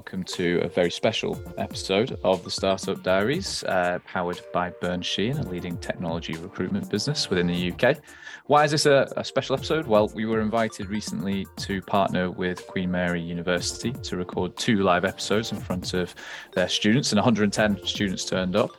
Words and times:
welcome 0.00 0.24
to 0.24 0.60
a 0.62 0.68
very 0.68 0.90
special 0.90 1.38
episode 1.58 2.18
of 2.24 2.42
the 2.42 2.50
Startup 2.50 3.02
Diaries, 3.02 3.62
uh, 3.64 3.98
powered 4.06 4.40
by 4.50 4.70
Burns 4.80 5.04
Sheehan, 5.04 5.46
a 5.46 5.50
leading 5.50 5.76
technology 5.76 6.32
recruitment 6.38 6.88
business 6.88 7.28
within 7.28 7.48
the 7.48 7.70
UK. 7.70 7.98
Why 8.46 8.64
is 8.64 8.70
this 8.70 8.86
a, 8.86 9.12
a, 9.18 9.22
special 9.22 9.56
episode? 9.56 9.86
Well, 9.86 10.08
we 10.14 10.24
were 10.24 10.40
invited 10.40 10.88
recently 10.88 11.46
to 11.58 11.82
partner 11.82 12.30
with 12.30 12.66
Queen 12.66 12.90
Mary 12.90 13.20
University 13.20 13.92
to 13.92 14.16
record 14.16 14.56
two 14.56 14.76
live 14.78 15.04
episodes 15.04 15.52
in 15.52 15.60
front 15.60 15.92
of 15.92 16.14
their 16.54 16.70
students, 16.70 17.12
and 17.12 17.18
110 17.18 17.84
students 17.84 18.24
turned 18.24 18.56
up. 18.56 18.70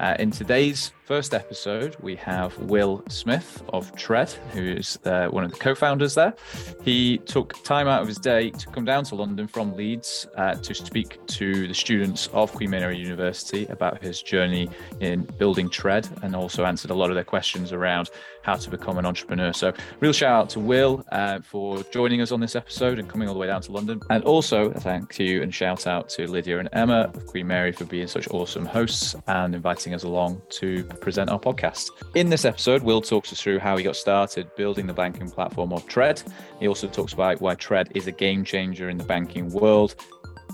Uh, 0.00 0.16
in 0.18 0.32
today's 0.32 0.90
first 1.04 1.34
episode, 1.34 1.96
we 2.00 2.16
have 2.16 2.56
Will 2.58 3.04
Smith 3.10 3.62
of 3.68 3.94
Tred, 3.94 4.30
who 4.52 4.62
is 4.62 4.98
uh, 5.04 5.26
one 5.26 5.44
of 5.44 5.52
the 5.52 5.58
co 5.58 5.74
founders 5.74 6.14
there. 6.14 6.34
He 6.82 7.18
took 7.18 7.62
time 7.62 7.86
out 7.86 8.00
of 8.00 8.08
his 8.08 8.16
day 8.16 8.50
to 8.50 8.66
come 8.68 8.86
down 8.86 9.04
to 9.04 9.14
London 9.14 9.46
from 9.46 9.76
Leeds 9.76 10.26
uh, 10.36 10.54
to 10.54 10.74
speak 10.74 11.24
to 11.26 11.68
the 11.68 11.74
students 11.74 12.28
of 12.28 12.52
Queen 12.54 12.70
Mary 12.70 12.96
University 12.96 13.66
about 13.66 14.02
his 14.02 14.22
journey 14.22 14.70
in 15.00 15.24
building 15.38 15.68
Tred 15.68 16.08
and 16.22 16.34
also 16.34 16.64
answered 16.64 16.90
a 16.90 16.94
lot 16.94 17.10
of 17.10 17.16
their 17.16 17.24
questions 17.24 17.72
around 17.72 18.10
how 18.44 18.54
to 18.56 18.70
become 18.70 18.98
an 18.98 19.06
entrepreneur. 19.06 19.52
So, 19.52 19.72
real 20.00 20.12
shout 20.12 20.32
out 20.32 20.50
to 20.50 20.60
Will 20.60 21.04
uh, 21.10 21.40
for 21.40 21.82
joining 21.84 22.20
us 22.20 22.30
on 22.30 22.40
this 22.40 22.54
episode 22.54 22.98
and 22.98 23.08
coming 23.08 23.26
all 23.26 23.34
the 23.34 23.40
way 23.40 23.46
down 23.46 23.62
to 23.62 23.72
London. 23.72 24.00
And 24.10 24.22
also, 24.24 24.70
thank 24.70 25.18
you 25.18 25.42
and 25.42 25.52
shout 25.52 25.86
out 25.86 26.08
to 26.10 26.30
Lydia 26.30 26.58
and 26.58 26.68
Emma 26.72 27.10
of 27.14 27.26
Queen 27.26 27.46
Mary 27.46 27.72
for 27.72 27.84
being 27.84 28.06
such 28.06 28.28
awesome 28.30 28.66
hosts 28.66 29.16
and 29.26 29.54
inviting 29.54 29.94
us 29.94 30.04
along 30.04 30.42
to 30.50 30.84
present 30.84 31.30
our 31.30 31.40
podcast. 31.40 31.90
In 32.14 32.28
this 32.28 32.44
episode, 32.44 32.82
Will 32.82 33.00
talks 33.00 33.32
us 33.32 33.40
through 33.40 33.58
how 33.58 33.76
he 33.76 33.82
got 33.82 33.96
started 33.96 34.54
building 34.56 34.86
the 34.86 34.92
banking 34.92 35.30
platform 35.30 35.72
of 35.72 35.86
Tred. 35.86 36.22
He 36.60 36.68
also 36.68 36.86
talks 36.86 37.14
about 37.14 37.40
why 37.40 37.54
Tred 37.54 37.90
is 37.94 38.06
a 38.06 38.12
game 38.12 38.44
changer 38.44 38.90
in 38.90 38.98
the 38.98 39.04
banking 39.04 39.50
world. 39.50 39.96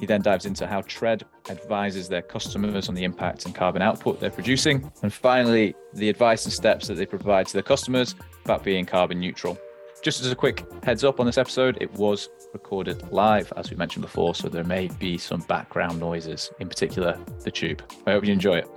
He 0.01 0.07
then 0.07 0.23
dives 0.23 0.47
into 0.47 0.67
how 0.67 0.81
Tred 0.83 1.25
advises 1.51 2.09
their 2.09 2.23
customers 2.23 2.89
on 2.89 2.95
the 2.95 3.05
impact 3.05 3.45
and 3.45 3.55
carbon 3.55 3.83
output 3.83 4.19
they're 4.19 4.31
producing. 4.31 4.91
And 5.03 5.13
finally, 5.13 5.75
the 5.93 6.09
advice 6.09 6.47
and 6.47 6.53
steps 6.53 6.89
that 6.89 6.95
they 6.95 7.05
provide 7.05 7.47
to 7.49 7.53
their 7.53 7.63
customers 7.63 8.15
about 8.45 8.65
being 8.65 8.87
carbon 8.87 9.21
neutral. 9.21 9.59
Just 10.03 10.23
as 10.23 10.33
a 10.33 10.35
quick 10.35 10.65
heads 10.83 11.05
up 11.05 11.21
on 11.21 11.27
this 11.27 11.37
episode, 11.37 11.77
it 11.83 11.93
was 11.93 12.31
recorded 12.55 13.13
live, 13.13 13.53
as 13.59 13.71
we 13.71 13.77
mentioned 13.77 14.01
before, 14.01 14.35
so 14.35 14.49
there 14.49 14.65
may 14.65 14.89
be 14.99 15.19
some 15.19 15.41
background 15.41 16.01
noises, 16.01 16.51
in 16.59 16.69
particular 16.71 17.19
the 17.45 17.51
tube. 17.51 17.83
I 18.07 18.13
hope 18.13 18.25
you 18.25 18.33
enjoy 18.33 18.57
it. 18.57 18.69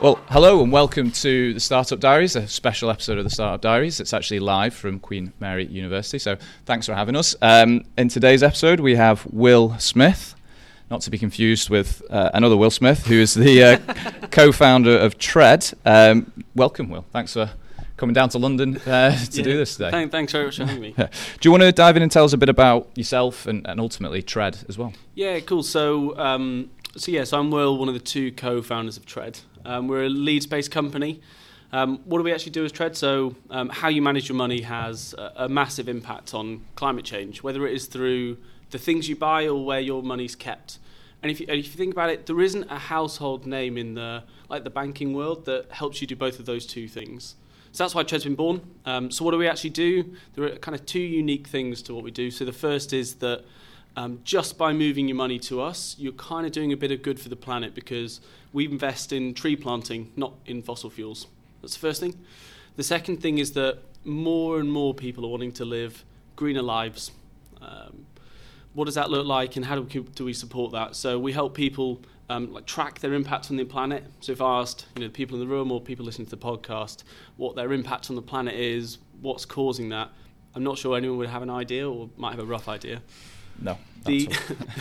Well, 0.00 0.20
hello 0.28 0.62
and 0.62 0.70
welcome 0.70 1.10
to 1.10 1.52
the 1.52 1.58
Startup 1.58 1.98
Diaries, 1.98 2.36
a 2.36 2.46
special 2.46 2.88
episode 2.88 3.18
of 3.18 3.24
the 3.24 3.30
Startup 3.30 3.60
Diaries. 3.60 3.98
It's 3.98 4.14
actually 4.14 4.38
live 4.38 4.72
from 4.72 5.00
Queen 5.00 5.32
Mary 5.40 5.66
University, 5.66 6.20
so 6.20 6.36
thanks 6.66 6.86
for 6.86 6.94
having 6.94 7.16
us. 7.16 7.34
Um, 7.42 7.84
in 7.96 8.08
today's 8.08 8.44
episode, 8.44 8.78
we 8.78 8.94
have 8.94 9.26
Will 9.26 9.76
Smith, 9.80 10.36
not 10.88 11.00
to 11.00 11.10
be 11.10 11.18
confused 11.18 11.68
with 11.68 12.00
uh, 12.10 12.30
another 12.32 12.56
Will 12.56 12.70
Smith, 12.70 13.06
who 13.08 13.16
is 13.16 13.34
the 13.34 13.64
uh, 13.64 13.78
co 14.30 14.52
founder 14.52 14.96
of 14.96 15.18
Tred. 15.18 15.68
Um, 15.84 16.32
welcome, 16.54 16.90
Will. 16.90 17.04
Thanks 17.10 17.32
for 17.32 17.50
coming 17.96 18.14
down 18.14 18.28
to 18.28 18.38
London 18.38 18.76
uh, 18.86 19.10
to 19.10 19.38
yeah, 19.38 19.42
do 19.42 19.56
this 19.56 19.74
today. 19.74 19.90
Thank, 19.90 20.12
thanks 20.12 20.30
very 20.30 20.44
much 20.44 20.58
for 20.58 20.64
having 20.64 20.80
me. 20.80 20.94
do 20.96 21.08
you 21.42 21.50
want 21.50 21.64
to 21.64 21.72
dive 21.72 21.96
in 21.96 22.04
and 22.04 22.12
tell 22.12 22.24
us 22.24 22.32
a 22.32 22.38
bit 22.38 22.48
about 22.48 22.88
yourself 22.94 23.48
and, 23.48 23.66
and 23.66 23.80
ultimately 23.80 24.22
Tred 24.22 24.58
as 24.68 24.78
well? 24.78 24.92
Yeah, 25.16 25.40
cool. 25.40 25.64
So, 25.64 26.16
um, 26.16 26.70
so 26.96 27.12
yes, 27.12 27.32
I'm 27.32 27.50
Will, 27.50 27.76
one 27.76 27.88
of 27.88 27.94
the 27.94 28.00
two 28.00 28.32
co-founders 28.32 28.96
of 28.96 29.04
Tred. 29.04 29.38
Um, 29.64 29.88
we're 29.88 30.04
a 30.04 30.08
Leeds-based 30.08 30.70
company. 30.70 31.20
Um, 31.70 31.98
what 32.04 32.18
do 32.18 32.24
we 32.24 32.32
actually 32.32 32.52
do 32.52 32.64
as 32.64 32.72
Tred? 32.72 32.96
So, 32.96 33.36
um, 33.50 33.68
how 33.68 33.88
you 33.88 34.00
manage 34.00 34.28
your 34.28 34.36
money 34.36 34.62
has 34.62 35.14
a, 35.18 35.32
a, 35.36 35.48
massive 35.48 35.88
impact 35.88 36.32
on 36.32 36.64
climate 36.76 37.04
change, 37.04 37.42
whether 37.42 37.66
it 37.66 37.74
is 37.74 37.86
through 37.86 38.38
the 38.70 38.78
things 38.78 39.08
you 39.08 39.16
buy 39.16 39.46
or 39.46 39.64
where 39.64 39.80
your 39.80 40.02
money's 40.02 40.34
kept. 40.34 40.78
And 41.22 41.30
if 41.30 41.40
you, 41.40 41.46
if 41.48 41.66
you 41.66 41.72
think 41.72 41.92
about 41.92 42.08
it, 42.10 42.24
there 42.26 42.40
isn't 42.40 42.70
a 42.70 42.78
household 42.78 43.46
name 43.46 43.76
in 43.76 43.94
the 43.94 44.22
like 44.48 44.64
the 44.64 44.70
banking 44.70 45.12
world 45.12 45.44
that 45.44 45.70
helps 45.70 46.00
you 46.00 46.06
do 46.06 46.16
both 46.16 46.38
of 46.38 46.46
those 46.46 46.64
two 46.64 46.88
things. 46.88 47.34
So 47.72 47.84
that's 47.84 47.94
why 47.94 48.02
Tred's 48.02 48.24
been 48.24 48.34
born. 48.34 48.62
Um, 48.86 49.10
so 49.10 49.24
what 49.24 49.32
do 49.32 49.38
we 49.38 49.46
actually 49.46 49.70
do? 49.70 50.14
There 50.34 50.44
are 50.46 50.56
kind 50.56 50.74
of 50.74 50.86
two 50.86 51.00
unique 51.00 51.48
things 51.48 51.82
to 51.82 51.94
what 51.94 52.02
we 52.02 52.10
do. 52.10 52.30
So 52.30 52.46
the 52.46 52.52
first 52.52 52.94
is 52.94 53.16
that 53.16 53.44
um, 53.96 54.20
just 54.24 54.56
by 54.56 54.72
moving 54.72 55.08
your 55.08 55.16
money 55.16 55.38
to 55.40 55.60
us, 55.60 55.96
you're 55.98 56.12
kind 56.12 56.46
of 56.46 56.52
doing 56.52 56.72
a 56.72 56.76
bit 56.76 56.92
of 56.92 57.02
good 57.02 57.18
for 57.18 57.28
the 57.28 57.36
planet 57.36 57.74
because 57.74 58.20
we 58.52 58.64
invest 58.64 59.12
in 59.12 59.34
tree 59.34 59.56
planting, 59.56 60.12
not 60.16 60.34
in 60.46 60.62
fossil 60.62 60.90
fuels. 60.90 61.26
That's 61.62 61.74
the 61.74 61.80
first 61.80 62.00
thing. 62.00 62.14
The 62.76 62.84
second 62.84 63.20
thing 63.20 63.38
is 63.38 63.52
that 63.52 63.78
more 64.04 64.60
and 64.60 64.70
more 64.70 64.94
people 64.94 65.24
are 65.24 65.28
wanting 65.28 65.52
to 65.52 65.64
live 65.64 66.04
greener 66.36 66.62
lives. 66.62 67.10
Um, 67.60 68.06
what 68.74 68.84
does 68.84 68.94
that 68.94 69.10
look 69.10 69.26
like, 69.26 69.56
and 69.56 69.64
how 69.64 69.74
do 69.74 69.82
we, 69.82 70.08
do 70.10 70.24
we 70.24 70.32
support 70.32 70.72
that? 70.72 70.94
So 70.94 71.18
we 71.18 71.32
help 71.32 71.54
people 71.54 72.00
um, 72.30 72.52
like 72.52 72.66
track 72.66 73.00
their 73.00 73.14
impact 73.14 73.50
on 73.50 73.56
the 73.56 73.64
planet. 73.64 74.04
So 74.20 74.32
if 74.32 74.40
I 74.40 74.60
asked, 74.60 74.86
you 74.94 75.02
know, 75.02 75.08
people 75.08 75.40
in 75.40 75.40
the 75.40 75.52
room 75.52 75.72
or 75.72 75.80
people 75.80 76.04
listening 76.04 76.26
to 76.26 76.36
the 76.36 76.42
podcast, 76.42 77.02
what 77.36 77.56
their 77.56 77.72
impact 77.72 78.10
on 78.10 78.16
the 78.16 78.22
planet 78.22 78.54
is, 78.54 78.98
what's 79.20 79.44
causing 79.44 79.88
that, 79.88 80.10
I'm 80.54 80.62
not 80.62 80.78
sure 80.78 80.96
anyone 80.96 81.18
would 81.18 81.28
have 81.28 81.42
an 81.42 81.50
idea 81.50 81.90
or 81.90 82.10
might 82.16 82.30
have 82.30 82.40
a 82.40 82.46
rough 82.46 82.68
idea. 82.68 83.02
No. 83.60 83.78
The, 84.04 84.28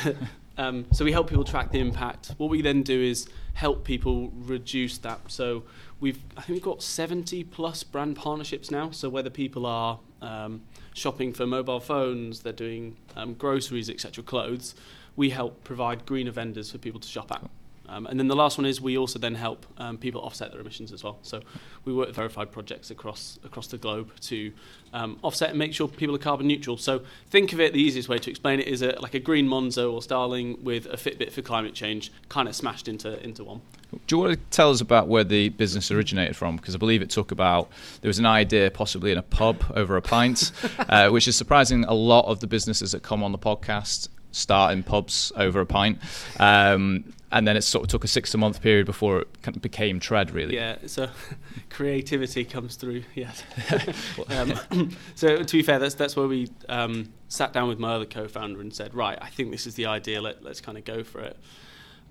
um, 0.57 0.85
so 0.91 1.05
we 1.05 1.11
help 1.11 1.29
people 1.29 1.43
track 1.43 1.71
the 1.71 1.79
impact. 1.79 2.31
What 2.37 2.49
we 2.49 2.61
then 2.61 2.83
do 2.83 3.01
is 3.01 3.27
help 3.53 3.83
people 3.83 4.31
reduce 4.35 4.97
that. 4.99 5.19
So 5.27 5.63
we've 5.99 6.19
I 6.37 6.41
think 6.41 6.55
we've 6.55 6.61
got 6.61 6.83
70 6.83 7.43
plus 7.45 7.83
brand 7.83 8.15
partnerships 8.15 8.71
now. 8.71 8.91
So 8.91 9.09
whether 9.09 9.29
people 9.29 9.65
are 9.65 9.99
um, 10.21 10.61
shopping 10.93 11.33
for 11.33 11.45
mobile 11.47 11.79
phones, 11.79 12.41
they're 12.41 12.53
doing 12.53 12.97
um, 13.15 13.33
groceries, 13.33 13.89
etc., 13.89 14.23
clothes, 14.23 14.75
we 15.15 15.29
help 15.31 15.63
provide 15.63 16.05
greener 16.05 16.31
vendors 16.31 16.71
for 16.71 16.77
people 16.77 16.99
to 16.99 17.07
shop 17.07 17.31
at. 17.31 17.43
Um, 17.89 18.05
and 18.07 18.19
then 18.19 18.27
the 18.27 18.35
last 18.35 18.57
one 18.57 18.65
is 18.65 18.81
we 18.81 18.97
also 18.97 19.19
then 19.19 19.35
help 19.35 19.65
um, 19.77 19.97
people 19.97 20.21
offset 20.21 20.51
their 20.51 20.61
emissions 20.61 20.91
as 20.91 21.03
well. 21.03 21.19
So 21.21 21.41
we 21.85 21.93
work 21.93 22.07
with 22.07 22.15
verified 22.15 22.51
projects 22.51 22.91
across 22.91 23.39
across 23.43 23.67
the 23.67 23.77
globe 23.77 24.11
to 24.21 24.51
um, 24.93 25.19
offset 25.21 25.49
and 25.49 25.59
make 25.59 25.73
sure 25.73 25.87
people 25.87 26.15
are 26.15 26.19
carbon 26.19 26.47
neutral. 26.47 26.77
So 26.77 27.01
think 27.29 27.53
of 27.53 27.59
it, 27.59 27.73
the 27.73 27.81
easiest 27.81 28.09
way 28.09 28.17
to 28.17 28.29
explain 28.29 28.59
it 28.59 28.67
is 28.67 28.81
a, 28.81 28.97
like 28.99 29.13
a 29.13 29.19
green 29.19 29.47
Monzo 29.47 29.91
or 29.91 30.01
Starling 30.01 30.63
with 30.63 30.85
a 30.87 30.97
Fitbit 30.97 31.31
for 31.31 31.41
climate 31.41 31.73
change, 31.73 32.11
kind 32.29 32.47
of 32.47 32.55
smashed 32.55 32.87
into, 32.87 33.21
into 33.23 33.43
one. 33.43 33.61
Do 34.05 34.15
you 34.15 34.21
want 34.21 34.33
to 34.33 34.39
tell 34.49 34.71
us 34.71 34.81
about 34.81 35.07
where 35.07 35.23
the 35.23 35.49
business 35.49 35.91
originated 35.91 36.35
from? 36.35 36.57
Because 36.57 36.75
I 36.75 36.77
believe 36.77 37.01
it 37.01 37.09
took 37.09 37.31
about, 37.31 37.69
there 38.01 38.09
was 38.09 38.19
an 38.19 38.25
idea 38.25 38.69
possibly 38.69 39.11
in 39.11 39.17
a 39.17 39.23
pub 39.23 39.63
over 39.75 39.95
a 39.95 40.01
pint, 40.01 40.51
uh, 40.89 41.09
which 41.09 41.27
is 41.27 41.35
surprising 41.35 41.85
a 41.85 41.93
lot 41.93 42.25
of 42.25 42.41
the 42.41 42.47
businesses 42.47 42.91
that 42.91 43.03
come 43.03 43.23
on 43.23 43.31
the 43.31 43.37
podcast 43.37 44.09
start 44.31 44.73
in 44.73 44.83
pubs 44.83 45.31
over 45.35 45.61
a 45.61 45.65
pint. 45.65 45.99
Um, 46.39 47.13
and 47.31 47.47
then 47.47 47.57
it 47.57 47.61
sort 47.61 47.83
of 47.83 47.89
took 47.89 48.03
a 48.03 48.07
six 48.07 48.33
a 48.33 48.37
month 48.37 48.61
period 48.61 48.85
before 48.85 49.21
it 49.21 49.41
kind 49.41 49.55
of 49.55 49.61
became 49.61 49.99
Tred 49.99 50.31
really. 50.31 50.55
Yeah 50.55 50.77
so 50.85 51.09
creativity 51.69 52.45
comes 52.45 52.75
through 52.75 53.03
yeah. 53.15 53.31
Um, 54.29 54.53
so 55.15 55.43
to 55.43 55.57
be 55.57 55.63
fair 55.63 55.79
that's 55.79 55.95
that's 55.95 56.15
where 56.15 56.27
we 56.27 56.49
um, 56.69 57.11
sat 57.27 57.53
down 57.53 57.67
with 57.67 57.79
my 57.79 57.93
other 57.93 58.05
co-founder 58.05 58.61
and 58.61 58.73
said 58.73 58.93
right 58.93 59.17
i 59.21 59.29
think 59.29 59.51
this 59.51 59.67
is 59.67 59.75
the 59.75 59.85
idea 59.85 60.21
Let, 60.21 60.43
let's 60.43 60.61
kind 60.61 60.77
of 60.77 60.85
go 60.85 61.03
for 61.03 61.21
it. 61.21 61.37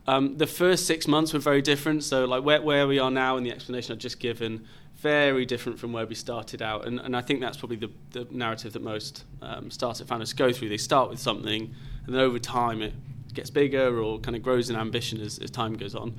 Um, 0.09 0.37
the 0.37 0.47
first 0.47 0.87
six 0.87 1.09
months 1.09 1.33
were 1.33 1.41
very 1.41 1.63
different 1.63 2.05
so 2.05 2.27
like 2.27 2.45
where, 2.45 2.63
where 2.63 2.87
we 2.87 2.99
are 2.99 3.11
now 3.11 3.37
and 3.37 3.45
the 3.45 3.51
explanation 3.51 3.93
i've 3.93 3.99
just 3.99 4.21
given 4.21 4.67
very 4.97 5.45
different 5.45 5.79
from 5.79 5.93
where 5.93 6.07
we 6.07 6.15
started 6.15 6.63
out 6.63 6.87
and, 6.87 7.01
and 7.01 7.17
i 7.17 7.21
think 7.21 7.41
that's 7.41 7.57
probably 7.57 7.77
the, 7.77 7.91
the 8.13 8.27
narrative 8.31 8.73
that 8.73 8.83
most 8.83 9.25
um, 9.43 9.71
startup 9.71 10.07
founders 10.07 10.33
go 10.33 10.53
through. 10.53 10.69
They 10.69 10.77
start 10.77 11.11
with 11.11 11.19
something 11.19 11.75
and 12.07 12.15
then 12.15 12.21
over 12.21 12.39
time 12.39 12.83
it 12.83 12.95
gets 13.37 13.51
bigger 13.51 14.01
or 14.01 14.19
kind 14.19 14.37
of 14.37 14.43
grows 14.43 14.69
in 14.69 14.77
ambition 14.77 15.21
as, 15.21 15.39
as 15.39 15.51
time 15.51 15.75
goes 15.75 15.95
on. 15.95 16.17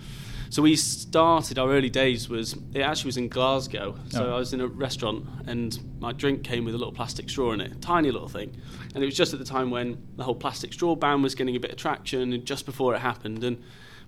So 0.50 0.62
we 0.62 0.78
started 0.78 1.60
our 1.60 1.70
early 1.70 1.90
days 1.90 2.30
was 2.30 2.56
it 2.74 2.82
actually 2.82 3.10
was 3.10 3.18
in 3.18 3.28
Glasgow. 3.28 3.98
So 4.10 4.26
oh. 4.26 4.36
I 4.36 4.40
was 4.40 4.54
in 4.54 4.62
a 4.62 4.68
restaurant 4.68 5.26
and 5.46 5.78
my 6.00 6.14
drink 6.14 6.44
came 6.44 6.64
with 6.64 6.74
a 6.74 6.78
little 6.78 6.94
plastic 6.94 7.30
straw 7.30 7.52
in 7.52 7.60
it, 7.60 7.82
tiny 7.82 8.12
little 8.12 8.30
thing. 8.30 8.56
And 8.96 9.04
it 9.04 9.06
was 9.06 9.16
just 9.16 9.34
at 9.34 9.40
the 9.40 9.46
time 9.46 9.70
when 9.70 10.02
the 10.16 10.24
whole 10.24 10.36
plastic 10.36 10.72
straw 10.72 10.96
ban 10.96 11.22
was 11.22 11.36
getting 11.36 11.56
a 11.56 11.60
bit 11.60 11.72
of 11.72 11.78
traction 11.78 12.32
and 12.32 12.46
just 12.46 12.66
before 12.66 12.96
it 12.96 13.00
happened 13.00 13.44
and 13.44 13.62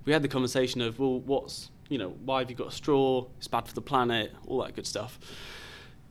we 0.06 0.14
had 0.14 0.22
the 0.22 0.30
conversation 0.30 0.80
of 0.82 0.98
well 0.98 1.20
what's 1.20 1.72
you 1.90 1.98
know 1.98 2.10
why 2.24 2.40
have 2.40 2.50
you 2.50 2.56
got 2.56 2.68
a 2.68 2.72
straw? 2.72 3.26
It's 3.38 3.48
bad 3.48 3.68
for 3.68 3.74
the 3.74 3.82
planet, 3.82 4.34
all 4.48 4.64
that 4.64 4.76
good 4.76 4.88
stuff 4.88 5.20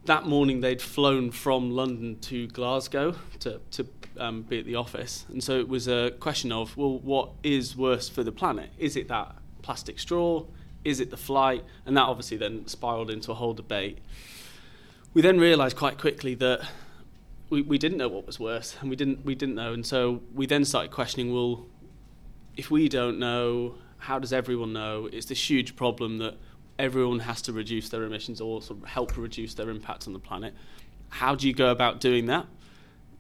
that 0.09 0.27
morning 0.27 0.63
they'd 0.63 0.81
flown 0.81 1.31
from 1.31 1.71
London 1.71 2.19
to 2.21 2.47
Glasgow 2.49 3.15
to, 3.41 3.61
to 3.73 3.87
um, 4.17 4.43
be 4.43 4.59
at 4.59 4.65
the 4.65 4.75
office. 4.75 5.27
And 5.29 5.45
so 5.45 5.59
it 5.61 5.69
was 5.69 5.87
a 5.87 6.13
question 6.19 6.51
of, 6.51 6.77
well, 6.79 6.99
what 6.99 7.31
is 7.43 7.77
worse 7.77 8.09
for 8.09 8.25
the 8.25 8.33
planet? 8.33 8.71
Is 8.79 8.97
it 8.97 9.09
that 9.09 9.37
plastic 9.61 9.99
straw? 9.99 10.45
Is 10.83 10.99
it 11.01 11.11
the 11.11 11.19
flight? 11.19 11.63
And 11.85 11.95
that 11.99 12.05
obviously 12.05 12.39
then 12.39 12.67
spiraled 12.67 13.11
into 13.11 13.31
a 13.33 13.35
whole 13.35 13.53
debate. 13.53 13.99
We 15.13 15.21
then 15.21 15.39
realised 15.39 15.77
quite 15.77 15.99
quickly 15.99 16.35
that 16.37 16.67
we, 17.51 17.61
we 17.61 17.77
didn't 17.77 17.99
know 17.99 18.09
what 18.09 18.27
was 18.27 18.41
worse, 18.41 18.77
and 18.81 18.89
we 18.89 18.97
didn't 18.97 19.25
we 19.25 19.35
didn't 19.35 19.55
know. 19.55 19.73
And 19.73 19.85
so 19.85 20.23
we 20.35 20.47
then 20.47 20.65
started 20.65 20.91
questioning, 20.91 21.33
well, 21.33 21.67
if 22.57 22.71
we 22.71 22.89
don't 22.89 23.19
know, 23.19 23.75
how 23.99 24.19
does 24.19 24.33
everyone 24.33 24.73
know? 24.73 25.09
It's 25.13 25.27
this 25.27 25.51
huge 25.51 25.77
problem 25.77 26.19
that 26.19 26.37
everyone 26.79 27.21
has 27.21 27.43
to 27.43 27.53
reduce 27.53 27.89
their 27.89 28.05
emissions 28.05 28.41
or 28.41 28.63
sort 28.63 28.81
of 28.81 28.89
help 28.89 29.17
reduce 29.17 29.55
their 29.55 29.71
impact 29.71 30.07
on 30.07 30.13
the 30.13 30.19
planet. 30.19 30.55
How 31.11 31.35
do 31.35 31.47
you 31.47 31.55
go 31.55 31.71
about 31.71 32.01
doing 32.01 32.27
that? 32.27 32.47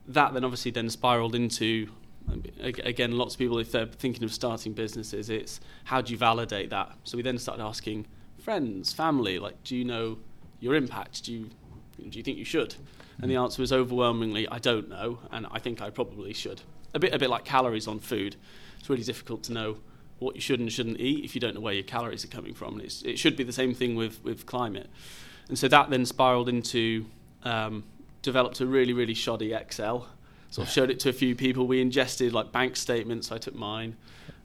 That 0.07 0.33
then 0.35 0.45
obviously 0.45 0.71
then 0.71 0.89
spiraled 0.91 1.35
into 1.35 1.89
again, 2.61 3.13
lots 3.13 3.35
of 3.35 3.39
people, 3.39 3.59
if 3.59 3.73
they're 3.73 3.87
thinking 3.87 4.25
of 4.25 4.33
starting 4.33 4.73
businesses, 4.73 5.31
it's 5.31 5.61
how 5.85 6.01
do 6.01 6.13
you 6.13 6.19
validate 6.19 6.71
that? 6.71 6.93
So 7.05 7.17
we 7.17 7.23
then 7.23 7.39
started 7.39 7.63
asking 7.63 8.07
friends, 8.39 8.93
family, 8.93 9.39
like, 9.39 9.63
do 9.65 9.77
you 9.77 9.85
know 9.85 10.19
your 10.61 10.75
impact? 10.75 11.25
Do 11.25 11.33
you 11.33 11.51
do 12.09 12.17
you 12.17 12.23
think 12.23 12.39
you 12.39 12.45
should? 12.45 12.77
And 13.21 13.31
the 13.31 13.35
mm. 13.35 13.43
answer 13.43 13.61
was 13.61 13.73
overwhelmingly, 13.73 14.47
I 14.49 14.59
don't 14.59 14.89
know, 14.89 15.19
and 15.33 15.47
I 15.51 15.59
think 15.59 15.83
I 15.83 15.91
probably 15.91 16.33
should. 16.33 16.61
A 16.95 16.99
bit, 17.01 17.13
a 17.13 17.19
bit 17.19 17.29
like 17.29 17.45
calories 17.45 17.89
on 17.89 17.99
food. 17.99 18.37
It's 18.79 18.89
really 18.89 19.03
difficult 19.03 19.43
to 19.45 19.53
know 19.53 19.79
what 20.19 20.35
you 20.35 20.41
should 20.41 20.61
and 20.61 20.73
shouldn't 20.73 21.01
eat 21.01 21.25
if 21.25 21.35
you 21.35 21.41
don't 21.41 21.55
know 21.55 21.61
where 21.61 21.75
your 21.75 21.85
calories 21.85 22.25
are 22.25 22.29
coming 22.29 22.55
from. 22.55 22.81
And 22.81 22.83
it 23.05 23.19
should 23.19 23.37
be 23.37 23.45
the 23.45 23.53
same 23.53 23.75
thing 23.75 23.95
with, 23.95 24.23
with 24.25 24.47
climate. 24.47 24.89
And 25.49 25.59
so 25.59 25.69
that 25.69 25.91
then 25.91 26.05
spiraled 26.05 26.49
into, 26.49 27.07
um, 27.45 27.85
developed 28.23 28.61
a 28.61 28.67
really, 28.67 28.93
really 28.93 29.15
shoddy 29.15 29.53
Excel 29.53 30.09
So 30.51 30.63
I 30.63 30.65
showed 30.65 30.91
it 30.91 31.01
to 31.01 31.09
a 31.09 31.13
few 31.13 31.35
people. 31.35 31.67
We 31.67 31.81
ingested 31.81 32.33
like 32.33 32.53
bank 32.53 32.77
statements. 32.77 33.31
I 33.33 33.39
took 33.39 33.55
mine. 33.55 33.97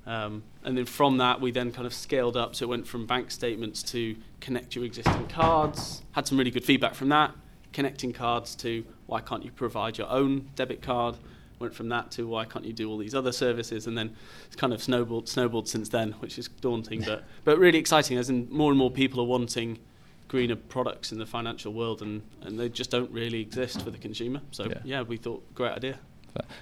Um, 0.06 0.44
and 0.64 0.78
then 0.78 0.86
from 0.86 1.18
that, 1.18 1.42
we 1.42 1.52
then 1.52 1.72
kind 1.72 1.88
of 1.88 1.94
scaled 1.94 2.38
up. 2.38 2.56
So 2.56 2.66
it 2.66 2.70
went 2.70 2.88
from 2.88 3.06
bank 3.06 3.32
statements 3.32 3.82
to 3.84 4.16
connect 4.42 4.76
your 4.76 4.86
existing 4.86 5.28
cards. 5.28 6.02
Had 6.12 6.28
some 6.28 6.38
really 6.38 6.52
good 6.52 6.66
feedback 6.66 6.94
from 6.94 7.10
that. 7.10 7.32
Connecting 7.72 8.14
cards 8.14 8.54
to 8.56 8.86
why 9.08 9.22
can't 9.22 9.44
you 9.44 9.52
provide 9.52 9.98
your 9.98 10.10
own 10.10 10.50
debit 10.56 10.82
card? 10.82 11.16
Went 11.64 11.74
from 11.74 11.88
that 11.88 12.12
to 12.12 12.28
why 12.28 12.44
can't 12.44 12.66
you 12.66 12.74
do 12.74 12.90
all 12.90 12.98
these 12.98 13.16
other 13.16 13.32
services? 13.32 13.88
And 13.88 13.98
then 13.98 14.14
it's 14.48 14.58
kind 14.58 14.74
of 14.74 14.84
snowballed, 14.84 15.30
snowballed 15.30 15.70
since 15.70 15.88
then, 15.88 16.12
which 16.20 16.38
is 16.38 16.50
daunting, 16.50 17.04
but 17.04 17.24
but 17.46 17.58
really 17.58 17.80
exciting. 17.80 18.18
As 18.18 18.30
in 18.30 18.50
more 18.52 18.70
and 18.70 18.78
more 18.78 18.92
people 18.92 19.22
are 19.22 19.26
wanting 19.26 19.80
greener 20.28 20.58
products 20.58 21.14
in 21.14 21.20
the 21.20 21.26
financial 21.26 21.72
world, 21.72 22.02
and, 22.02 22.22
and 22.42 22.60
they 22.60 22.68
just 22.68 22.92
don't 22.92 23.10
really 23.12 23.40
exist 23.40 23.82
for 23.82 23.92
the 23.92 23.98
consumer. 23.98 24.42
So 24.52 24.66
yeah, 24.66 24.74
yeah 24.84 25.02
we 25.04 25.16
thought 25.16 25.42
great 25.56 25.72
idea. 25.72 26.00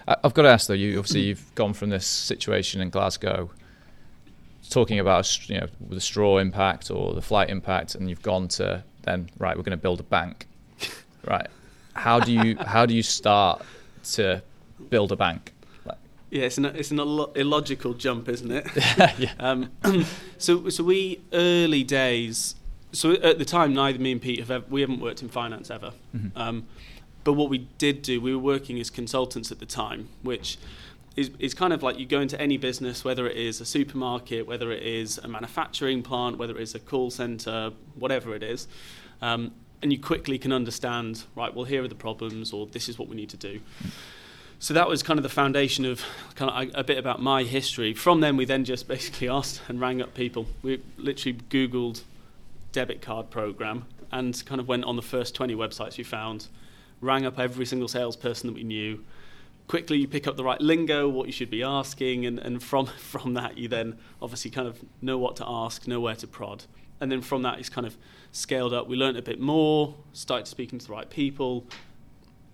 Uh, 0.08 0.16
I've 0.24 0.36
got 0.36 0.44
to 0.44 0.50
ask 0.50 0.68
though. 0.68 0.76
You 0.76 1.00
obviously 1.00 1.22
you've 1.22 1.56
gone 1.56 1.74
from 1.74 1.90
this 1.90 2.06
situation 2.06 2.80
in 2.80 2.92
Glasgow, 2.92 3.50
talking 4.70 5.00
about 5.00 5.50
you 5.50 5.62
know 5.62 5.68
the 5.90 6.00
straw 6.00 6.38
impact 6.38 6.92
or 6.92 7.16
the 7.16 7.24
flight 7.24 7.50
impact, 7.50 7.96
and 7.96 8.08
you've 8.08 8.22
gone 8.22 8.50
to 8.50 8.84
then 9.02 9.32
right. 9.40 9.58
We're 9.58 9.64
going 9.64 9.72
to 9.72 9.82
build 9.82 10.00
a 10.00 10.04
bank, 10.04 10.48
right? 11.28 11.48
How 11.96 12.20
do 12.20 12.32
you 12.32 12.56
how 12.58 12.86
do 12.86 12.94
you 12.94 13.02
start 13.02 13.64
to 14.14 14.44
build 14.90 15.12
a 15.12 15.16
bank? 15.16 15.54
Yeah, 16.30 16.44
it's 16.44 16.58
an 16.58 16.64
it's 16.64 16.92
an 16.92 17.00
illogical 17.00 17.94
jump, 17.94 18.30
isn't 18.30 18.52
it? 18.52 18.66
yeah. 19.18 19.34
Um, 19.40 19.70
so 20.38 20.70
so 20.70 20.82
we 20.82 21.20
early 21.34 21.84
days 21.84 22.56
so 22.92 23.14
at 23.14 23.38
the 23.40 23.46
time, 23.46 23.74
neither 23.74 24.00
me 24.00 24.12
and 24.12 24.22
Pete 24.22 24.40
have 24.40 24.52
ever, 24.52 24.66
we 24.70 24.82
haven't 24.82 25.00
worked 25.00 25.22
in 25.22 25.30
finance 25.30 25.70
ever. 25.72 25.94
Mm-hmm. 26.16 26.38
Um, 26.38 26.68
but 27.24 27.34
what 27.34 27.50
we 27.50 27.60
did 27.78 28.02
do, 28.02 28.20
we 28.20 28.34
were 28.34 28.42
working 28.42 28.80
as 28.80 28.90
consultants 28.90 29.52
at 29.52 29.60
the 29.60 29.66
time, 29.66 30.10
which 30.24 30.58
is, 31.16 31.32
is 31.40 31.54
kind 31.54 31.72
of 31.72 31.84
like 31.84 32.00
you 32.00 32.06
go 32.06 32.20
into 32.20 32.40
any 32.42 32.58
business, 32.58 33.06
whether 33.06 33.28
it 33.28 33.38
is 33.38 33.62
a 33.62 33.66
supermarket, 33.66 34.48
whether 34.48 34.72
it 34.72 34.84
is 34.84 35.18
a 35.20 35.28
manufacturing 35.28 36.02
plant, 36.02 36.38
whether 36.38 36.58
it 36.58 36.62
is 36.62 36.76
a 36.76 36.80
call 36.80 37.12
center, 37.12 37.72
whatever 37.96 38.36
it 38.36 38.44
is, 38.44 38.68
um, 39.22 39.52
and 39.82 39.92
you 39.92 40.00
quickly 40.00 40.38
can 40.38 40.52
understand, 40.52 41.24
right? 41.36 41.54
Well, 41.54 41.66
here 41.66 41.84
are 41.84 41.88
the 41.88 41.96
problems, 41.96 42.54
or 42.54 42.68
this 42.68 42.90
is 42.90 43.00
what 43.00 43.08
we 43.08 43.16
need 43.16 43.30
to 43.30 43.38
do. 43.38 43.62
So 44.62 44.76
that 44.76 44.88
was 44.88 45.02
kind 45.02 45.18
of 45.18 45.24
the 45.24 45.30
foundation 45.30 45.86
of 45.86 46.06
kind 46.36 46.52
of 46.52 46.76
a, 46.76 46.82
a 46.82 46.84
bit 46.84 47.00
about 47.00 47.20
my 47.20 47.42
history. 47.42 47.96
From 47.96 48.22
then, 48.22 48.38
we 48.38 48.46
then 48.46 48.64
just 48.64 48.88
basically 48.88 49.28
asked 49.38 49.60
and 49.68 49.82
rang 49.82 50.04
up 50.04 50.14
people. 50.14 50.46
We 50.62 50.84
literally 50.98 51.40
Googled 51.50 52.04
debit 52.72 53.02
card 53.02 53.32
program 53.32 53.88
and 54.12 54.46
kind 54.46 54.62
of 54.62 54.68
went 54.68 54.84
on 54.84 54.98
the 54.98 55.02
first 55.02 55.34
20 55.34 55.56
websites 55.56 55.98
we 55.98 56.04
found, 56.04 56.48
rang 57.02 57.26
up 57.26 57.40
every 57.40 57.66
single 57.66 57.88
salesperson 57.88 58.50
that 58.50 58.54
we 58.54 58.64
knew. 58.64 59.04
Quickly, 59.68 59.98
you 59.98 60.08
pick 60.08 60.28
up 60.28 60.38
the 60.38 60.44
right 60.44 60.62
lingo, 60.62 61.10
what 61.10 61.26
you 61.26 61.34
should 61.34 61.50
be 61.50 61.64
asking, 61.64 62.28
and, 62.28 62.38
and 62.38 62.62
from, 62.62 62.86
from 62.98 63.34
that, 63.34 63.58
you 63.58 63.68
then 63.68 63.98
obviously 64.22 64.52
kind 64.52 64.68
of 64.68 64.80
know 65.02 65.18
what 65.18 65.38
to 65.38 65.44
ask, 65.48 65.88
know 65.88 66.00
where 66.00 66.16
to 66.16 66.28
prod. 66.28 66.66
And 67.00 67.12
then 67.12 67.24
from 67.24 67.42
that, 67.42 67.58
it's 67.58 67.70
kind 67.70 67.88
of 67.88 67.98
scaled 68.32 68.74
up. 68.74 68.88
We 68.88 68.96
learned 68.96 69.18
a 69.18 69.24
bit 69.24 69.40
more, 69.40 69.96
started 70.14 70.46
speaking 70.46 70.78
to 70.78 70.86
the 70.86 70.94
right 70.94 71.10
people, 71.10 71.66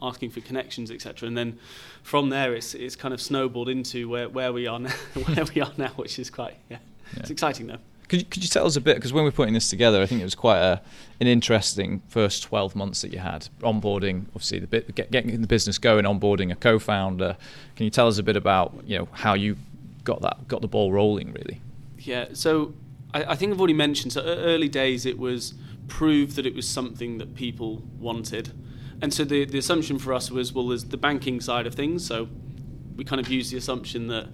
asking 0.01 0.29
for 0.29 0.41
connections, 0.41 0.91
etc. 0.91 1.27
And 1.27 1.37
then 1.37 1.59
from 2.03 2.29
there, 2.29 2.53
it's, 2.53 2.73
it's 2.73 2.95
kind 2.95 3.13
of 3.13 3.21
snowballed 3.21 3.69
into 3.69 4.09
where, 4.09 4.29
where 4.29 4.53
we 4.53 4.67
are 4.67 4.79
now, 4.79 4.91
where 5.25 5.45
we 5.53 5.61
are 5.61 5.71
now, 5.77 5.89
which 5.89 6.19
is 6.19 6.29
quite, 6.29 6.55
yeah, 6.69 6.77
yeah. 7.13 7.19
it's 7.19 7.29
exciting 7.29 7.67
though. 7.67 7.79
Could 8.07 8.21
you, 8.21 8.25
could 8.25 8.41
you 8.41 8.47
tell 8.47 8.65
us 8.65 8.77
a 8.77 8.81
bit? 8.81 8.95
Because 8.95 9.11
when 9.11 9.25
we 9.25 9.29
are 9.29 9.33
putting 9.33 9.53
this 9.53 9.69
together, 9.69 10.01
I 10.01 10.05
think 10.05 10.21
it 10.21 10.23
was 10.23 10.35
quite 10.35 10.59
a, 10.59 10.81
an 11.19 11.27
interesting 11.27 12.01
first 12.07 12.43
12 12.43 12.73
months 12.73 13.01
that 13.01 13.11
you 13.11 13.19
had. 13.19 13.49
Onboarding, 13.59 14.27
obviously, 14.29 14.59
the 14.59 14.67
bit, 14.67 14.95
get, 14.95 15.11
getting 15.11 15.41
the 15.41 15.47
business 15.47 15.77
going, 15.77 16.05
onboarding 16.05 16.49
a 16.49 16.55
co 16.55 16.79
founder. 16.79 17.35
Can 17.75 17.83
you 17.83 17.89
tell 17.89 18.07
us 18.07 18.17
a 18.17 18.23
bit 18.23 18.37
about 18.37 18.73
you 18.85 18.97
know 18.97 19.09
how 19.11 19.33
you 19.33 19.57
got 20.05 20.21
that 20.21 20.47
got 20.47 20.61
the 20.61 20.69
ball 20.69 20.93
rolling, 20.93 21.33
really? 21.33 21.59
Yeah, 21.99 22.27
so 22.31 22.73
I, 23.13 23.25
I 23.25 23.35
think 23.35 23.51
I've 23.51 23.59
already 23.59 23.73
mentioned, 23.73 24.13
so 24.13 24.21
early 24.23 24.69
days 24.69 25.05
it 25.05 25.19
was 25.19 25.53
prove 25.89 26.35
that 26.35 26.45
it 26.45 26.55
was 26.55 26.67
something 26.67 27.17
that 27.17 27.35
people 27.35 27.83
wanted. 27.99 28.51
And 29.01 29.13
so 29.13 29.23
the, 29.23 29.45
the 29.45 29.57
assumption 29.57 29.99
for 29.99 30.13
us 30.13 30.31
was 30.31 30.53
well, 30.53 30.67
there's 30.67 30.85
the 30.85 30.97
banking 30.97 31.39
side 31.39 31.67
of 31.67 31.75
things. 31.75 32.05
So 32.05 32.27
we 32.95 33.03
kind 33.03 33.21
of 33.21 33.29
used 33.29 33.51
the 33.51 33.57
assumption 33.57 34.07
that 34.07 34.27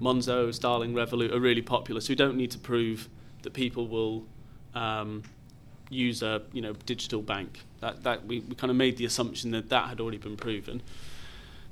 Monzo, 0.00 0.52
Starling, 0.52 0.92
Revolut 0.92 1.32
are 1.32 1.40
really 1.40 1.62
popular, 1.62 2.00
so 2.00 2.10
we 2.10 2.16
don't 2.16 2.36
need 2.36 2.50
to 2.50 2.58
prove 2.58 3.08
that 3.42 3.52
people 3.52 3.86
will 3.86 4.26
um, 4.74 5.22
use 5.88 6.22
a 6.22 6.42
you 6.52 6.60
know 6.60 6.72
digital 6.86 7.22
bank. 7.22 7.60
That 7.80 8.02
that 8.02 8.26
we, 8.26 8.40
we 8.40 8.54
kind 8.54 8.70
of 8.70 8.76
made 8.76 8.96
the 8.96 9.04
assumption 9.04 9.52
that 9.52 9.70
that 9.70 9.88
had 9.88 10.00
already 10.00 10.18
been 10.18 10.36
proven. 10.36 10.82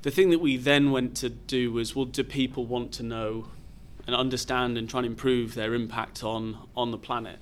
The 0.01 0.11
thing 0.11 0.31
that 0.31 0.39
we 0.39 0.57
then 0.57 0.89
went 0.89 1.15
to 1.17 1.29
do 1.29 1.71
was, 1.71 1.95
well, 1.95 2.05
do 2.05 2.23
people 2.23 2.65
want 2.65 2.91
to 2.93 3.03
know 3.03 3.49
and 4.07 4.15
understand 4.15 4.79
and 4.79 4.89
try 4.89 4.99
and 4.99 5.05
improve 5.05 5.53
their 5.53 5.75
impact 5.75 6.23
on 6.23 6.57
on 6.75 6.91
the 6.91 6.97
planet? 6.97 7.39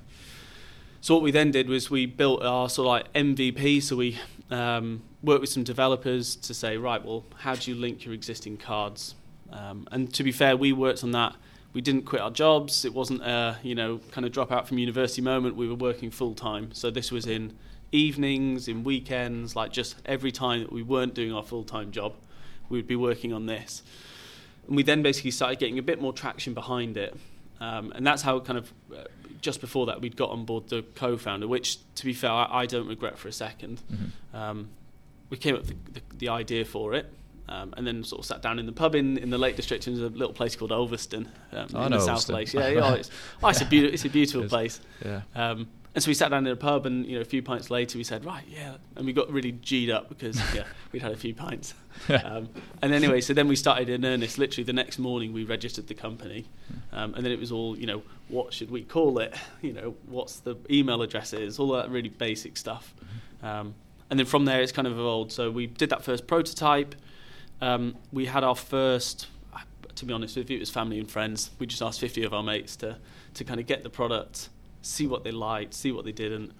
So 1.01 1.13
what 1.13 1.23
we 1.23 1.31
then 1.31 1.51
did 1.51 1.69
was 1.69 1.89
we 1.89 2.05
built 2.05 2.43
our 2.43 2.67
sort 2.67 2.85
of 2.85 2.89
like 2.89 3.13
MVP. 3.13 3.81
So 3.81 3.95
we 3.95 4.17
um, 4.51 5.03
worked 5.21 5.41
with 5.41 5.49
some 5.49 5.63
developers 5.63 6.35
to 6.37 6.53
say, 6.53 6.77
right, 6.77 7.03
well, 7.03 7.25
how 7.37 7.55
do 7.55 7.71
you 7.71 7.77
link 7.77 8.05
your 8.05 8.13
existing 8.13 8.57
cards 8.57 9.15
um, 9.51 9.87
and 9.91 10.13
to 10.13 10.23
be 10.23 10.31
fair, 10.31 10.55
we 10.55 10.71
worked 10.73 11.03
on 11.03 11.11
that. 11.11 11.35
We 11.73 11.81
didn't 11.81 12.03
quit 12.03 12.21
our 12.21 12.31
jobs. 12.31 12.85
It 12.85 12.93
wasn't 12.93 13.21
a 13.21 13.57
you 13.63 13.75
know 13.75 13.99
kind 14.11 14.25
of 14.25 14.31
drop 14.31 14.51
out 14.51 14.67
from 14.67 14.77
university 14.77 15.21
moment. 15.21 15.55
We 15.55 15.67
were 15.67 15.75
working 15.75 16.11
full 16.11 16.33
time. 16.33 16.73
So 16.73 16.89
this 16.89 17.11
was 17.11 17.25
in 17.25 17.55
evenings, 17.91 18.67
in 18.67 18.83
weekends, 18.83 19.55
like 19.55 19.71
just 19.71 19.95
every 20.05 20.31
time 20.31 20.61
that 20.61 20.71
we 20.71 20.83
weren't 20.83 21.13
doing 21.13 21.33
our 21.33 21.43
full 21.43 21.63
time 21.63 21.91
job, 21.91 22.13
we 22.69 22.77
would 22.77 22.87
be 22.87 22.95
working 22.95 23.33
on 23.33 23.45
this. 23.45 23.83
And 24.67 24.75
we 24.75 24.83
then 24.83 25.01
basically 25.01 25.31
started 25.31 25.59
getting 25.59 25.79
a 25.79 25.83
bit 25.83 26.01
more 26.01 26.13
traction 26.13 26.53
behind 26.53 26.97
it. 26.97 27.15
Um, 27.59 27.91
and 27.95 28.05
that's 28.05 28.21
how 28.21 28.39
kind 28.39 28.57
of 28.57 28.73
uh, 28.93 29.03
just 29.41 29.61
before 29.61 29.85
that 29.87 30.01
we'd 30.01 30.15
got 30.15 30.29
on 30.31 30.45
board 30.45 30.69
the 30.69 30.83
co-founder, 30.95 31.47
which 31.47 31.77
to 31.95 32.05
be 32.05 32.13
fair 32.13 32.31
I, 32.31 32.61
I 32.61 32.65
don't 32.65 32.87
regret 32.87 33.17
for 33.17 33.27
a 33.27 33.31
2nd 33.31 33.77
mm-hmm. 33.79 34.35
um, 34.35 34.69
we 35.29 35.37
came 35.37 35.55
up 35.55 35.61
with 35.61 35.93
the, 35.93 35.99
the, 35.99 36.01
the 36.17 36.29
idea 36.29 36.65
for 36.65 36.93
it. 36.93 37.11
Um, 37.47 37.73
and 37.75 37.87
then 37.87 38.03
sort 38.03 38.19
of 38.19 38.25
sat 38.27 38.43
down 38.43 38.59
in 38.59 38.67
the 38.67 38.71
pub 38.71 38.93
in, 38.93 39.17
in 39.17 39.31
the 39.31 39.37
Lake 39.39 39.55
District. 39.55 39.83
There's 39.83 39.97
a 39.97 40.09
little 40.09 40.35
place 40.35 40.55
called 40.55 40.71
Ulverston 40.71 41.27
um, 41.51 41.67
oh, 41.73 41.85
in 41.85 41.93
the 41.93 41.99
South 41.99 42.27
Place. 42.27 42.53
Yeah, 42.53 42.67
yeah 42.67 42.93
it's, 42.93 43.09
oh, 43.41 43.47
it's, 43.47 43.61
a 43.61 43.65
beautiful, 43.65 43.93
it's 43.95 44.05
a 44.05 44.09
beautiful 44.09 44.43
it 44.43 44.49
place. 44.49 44.79
Yeah. 45.03 45.21
Um, 45.33 45.67
and 45.95 46.03
so 46.03 46.09
we 46.09 46.13
sat 46.13 46.29
down 46.29 46.45
in 46.45 46.53
a 46.53 46.55
pub, 46.55 46.85
and 46.85 47.05
you 47.05 47.15
know, 47.15 47.21
a 47.21 47.25
few 47.25 47.41
pints 47.41 47.69
later, 47.69 47.97
we 47.97 48.03
said, 48.03 48.23
right, 48.25 48.43
yeah, 48.47 48.75
and 48.95 49.05
we 49.05 49.13
got 49.13 49.31
really 49.31 49.51
g'd 49.51 49.89
up 49.89 50.09
because 50.09 50.39
yeah, 50.55 50.63
we'd 50.91 51.01
had 51.01 51.11
a 51.11 51.17
few 51.17 51.33
pints. 51.33 51.73
Um, 52.23 52.49
and 52.81 52.93
anyway, 52.93 53.21
so 53.21 53.33
then 53.33 53.47
we 53.47 53.55
started 53.55 53.89
in 53.89 54.05
earnest. 54.05 54.37
Literally 54.37 54.63
the 54.63 54.73
next 54.73 54.99
morning, 54.99 55.33
we 55.33 55.43
registered 55.43 55.87
the 55.87 55.95
company, 55.95 56.45
um, 56.93 57.15
and 57.15 57.25
then 57.25 57.31
it 57.31 57.39
was 57.39 57.51
all, 57.51 57.77
you 57.77 57.87
know, 57.87 58.03
what 58.27 58.53
should 58.53 58.71
we 58.71 58.83
call 58.83 59.19
it? 59.19 59.33
You 59.61 59.73
know, 59.73 59.95
what's 60.07 60.39
the 60.39 60.55
email 60.71 61.01
addresses? 61.01 61.59
All 61.59 61.71
that 61.73 61.89
really 61.89 62.09
basic 62.09 62.55
stuff. 62.55 62.93
Mm-hmm. 62.95 63.45
Um, 63.45 63.75
and 64.09 64.17
then 64.17 64.25
from 64.25 64.45
there, 64.45 64.61
it's 64.61 64.71
kind 64.71 64.87
of 64.87 64.93
evolved. 64.93 65.31
So 65.31 65.51
we 65.51 65.67
did 65.67 65.89
that 65.89 66.03
first 66.03 66.27
prototype. 66.27 66.95
Um, 67.61 67.95
we 68.11 68.25
had 68.25 68.43
our 68.43 68.55
first, 68.55 69.27
to 69.95 70.05
be 70.05 70.13
honest 70.13 70.35
with 70.37 70.49
you, 70.49 70.57
it 70.57 70.61
was 70.61 70.69
family 70.69 70.99
and 70.99 71.09
friends. 71.09 71.51
We 71.59 71.67
just 71.67 71.81
asked 71.81 71.99
50 71.99 72.23
of 72.23 72.33
our 72.33 72.43
mates 72.43 72.75
to, 72.77 72.97
to 73.35 73.43
kind 73.43 73.59
of 73.59 73.67
get 73.67 73.83
the 73.83 73.89
product, 73.89 74.49
see 74.81 75.07
what 75.07 75.23
they 75.23 75.31
liked, 75.31 75.73
see 75.73 75.91
what 75.91 76.05
they 76.05 76.11
didn't. 76.11 76.51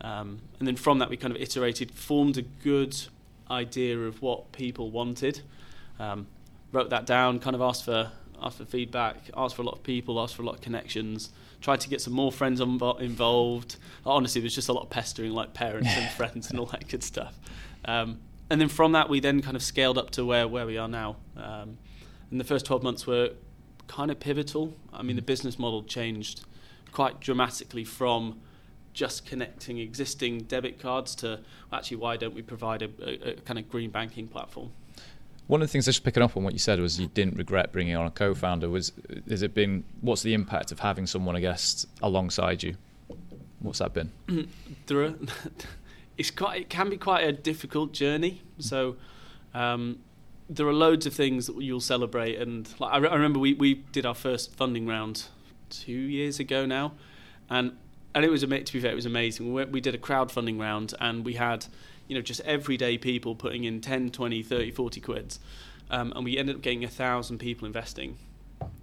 Um, 0.00 0.40
and 0.58 0.66
then 0.66 0.76
from 0.76 0.98
that, 1.00 1.10
we 1.10 1.16
kind 1.16 1.34
of 1.34 1.40
iterated, 1.40 1.90
formed 1.92 2.36
a 2.36 2.42
good 2.42 2.96
idea 3.50 3.98
of 3.98 4.22
what 4.22 4.52
people 4.52 4.90
wanted, 4.90 5.40
um, 5.98 6.26
wrote 6.72 6.90
that 6.90 7.06
down, 7.06 7.38
kind 7.38 7.56
of 7.56 7.62
asked 7.62 7.84
for, 7.84 8.12
asked 8.42 8.58
for 8.58 8.64
feedback, 8.64 9.30
asked 9.36 9.56
for 9.56 9.62
a 9.62 9.64
lot 9.64 9.74
of 9.74 9.82
people, 9.82 10.20
asked 10.20 10.36
for 10.36 10.42
a 10.42 10.46
lot 10.46 10.54
of 10.54 10.60
connections, 10.60 11.30
tried 11.60 11.80
to 11.80 11.88
get 11.88 12.00
some 12.00 12.12
more 12.12 12.30
friends 12.30 12.60
involved. 12.60 13.76
Honestly, 14.06 14.40
it 14.40 14.44
was 14.44 14.54
just 14.54 14.68
a 14.68 14.72
lot 14.72 14.82
of 14.82 14.90
pestering, 14.90 15.32
like 15.32 15.54
parents 15.54 15.88
and 15.90 16.10
friends 16.16 16.50
and 16.50 16.58
all 16.60 16.66
that 16.66 16.86
good 16.88 17.02
stuff. 17.02 17.34
Um, 17.84 18.20
and 18.50 18.60
then 18.60 18.68
from 18.68 18.92
that, 18.92 19.08
we 19.08 19.20
then 19.20 19.42
kind 19.42 19.56
of 19.56 19.62
scaled 19.62 19.98
up 19.98 20.10
to 20.10 20.24
where, 20.24 20.46
where 20.46 20.66
we 20.66 20.78
are 20.78 20.88
now. 20.88 21.16
Um, 21.36 21.78
and 22.30 22.38
the 22.38 22.44
first 22.44 22.66
12 22.66 22.82
months 22.82 23.06
were 23.06 23.32
kind 23.88 24.10
of 24.10 24.20
pivotal. 24.20 24.74
I 24.92 25.02
mean, 25.02 25.16
the 25.16 25.22
business 25.22 25.58
model 25.58 25.82
changed 25.82 26.44
quite 26.92 27.20
dramatically 27.20 27.84
from 27.84 28.40
just 28.92 29.24
connecting 29.24 29.78
existing 29.78 30.40
debit 30.40 30.80
cards 30.80 31.14
to 31.14 31.40
actually 31.72 31.96
why 31.96 32.16
don't 32.16 32.34
we 32.34 32.42
provide 32.42 32.82
a, 32.82 32.90
a, 33.00 33.30
a 33.30 33.34
kind 33.42 33.58
of 33.58 33.68
green 33.68 33.90
banking 33.90 34.26
platform? 34.26 34.70
One 35.46 35.62
of 35.62 35.68
the 35.68 35.72
things 35.72 35.86
just 35.86 36.04
picking 36.04 36.22
up 36.22 36.36
on 36.36 36.42
what 36.42 36.52
you 36.52 36.58
said 36.58 36.78
was 36.80 37.00
you 37.00 37.06
didn't 37.06 37.36
regret 37.36 37.72
bringing 37.72 37.96
on 37.96 38.06
a 38.06 38.10
co-founder. 38.10 38.68
Was 38.68 38.92
has 39.28 39.42
it 39.42 39.54
been? 39.54 39.84
What's 40.00 40.22
the 40.22 40.34
impact 40.34 40.72
of 40.72 40.80
having 40.80 41.06
someone, 41.06 41.36
I 41.36 41.40
guess, 41.40 41.86
alongside 42.02 42.62
you? 42.62 42.76
What's 43.60 43.78
that 43.78 43.94
been? 43.94 44.10
there 44.86 45.04
are, 45.04 45.14
it's 46.18 46.30
quite. 46.30 46.62
It 46.62 46.68
can 46.68 46.90
be 46.90 46.96
quite 46.98 47.22
a 47.22 47.32
difficult 47.32 47.92
journey. 47.92 48.42
So. 48.58 48.96
Um, 49.54 50.00
there 50.50 50.66
are 50.66 50.72
loads 50.72 51.04
of 51.04 51.12
things 51.12 51.46
that 51.46 51.60
you'll 51.60 51.78
celebrate, 51.78 52.38
and 52.38 52.68
like, 52.78 52.92
I, 52.92 52.96
re- 52.96 53.08
I 53.10 53.14
remember 53.14 53.38
we, 53.38 53.52
we 53.52 53.74
did 53.74 54.06
our 54.06 54.14
first 54.14 54.54
funding 54.56 54.86
round 54.86 55.26
two 55.70 55.92
years 55.92 56.38
ago 56.40 56.66
now, 56.66 56.92
and 57.48 57.76
and 58.14 58.24
it 58.24 58.30
was 58.30 58.40
to 58.40 58.46
be 58.48 58.80
fair, 58.80 58.90
it 58.90 58.94
was 58.94 59.06
amazing. 59.06 59.52
We, 59.52 59.64
we 59.66 59.80
did 59.80 59.94
a 59.94 59.98
crowdfunding 59.98 60.58
round, 60.58 60.94
and 61.00 61.24
we 61.24 61.34
had 61.34 61.66
you 62.06 62.14
know 62.14 62.22
just 62.22 62.40
everyday 62.40 62.98
people 62.98 63.34
putting 63.34 63.64
in 63.64 63.80
10, 63.80 64.10
20, 64.10 64.42
30, 64.42 64.70
40 64.70 65.00
quids, 65.00 65.40
um, 65.90 66.12
and 66.16 66.24
we 66.24 66.36
ended 66.36 66.56
up 66.56 66.62
getting 66.62 66.84
a 66.84 66.88
thousand 66.88 67.38
people 67.38 67.66
investing. 67.66 68.18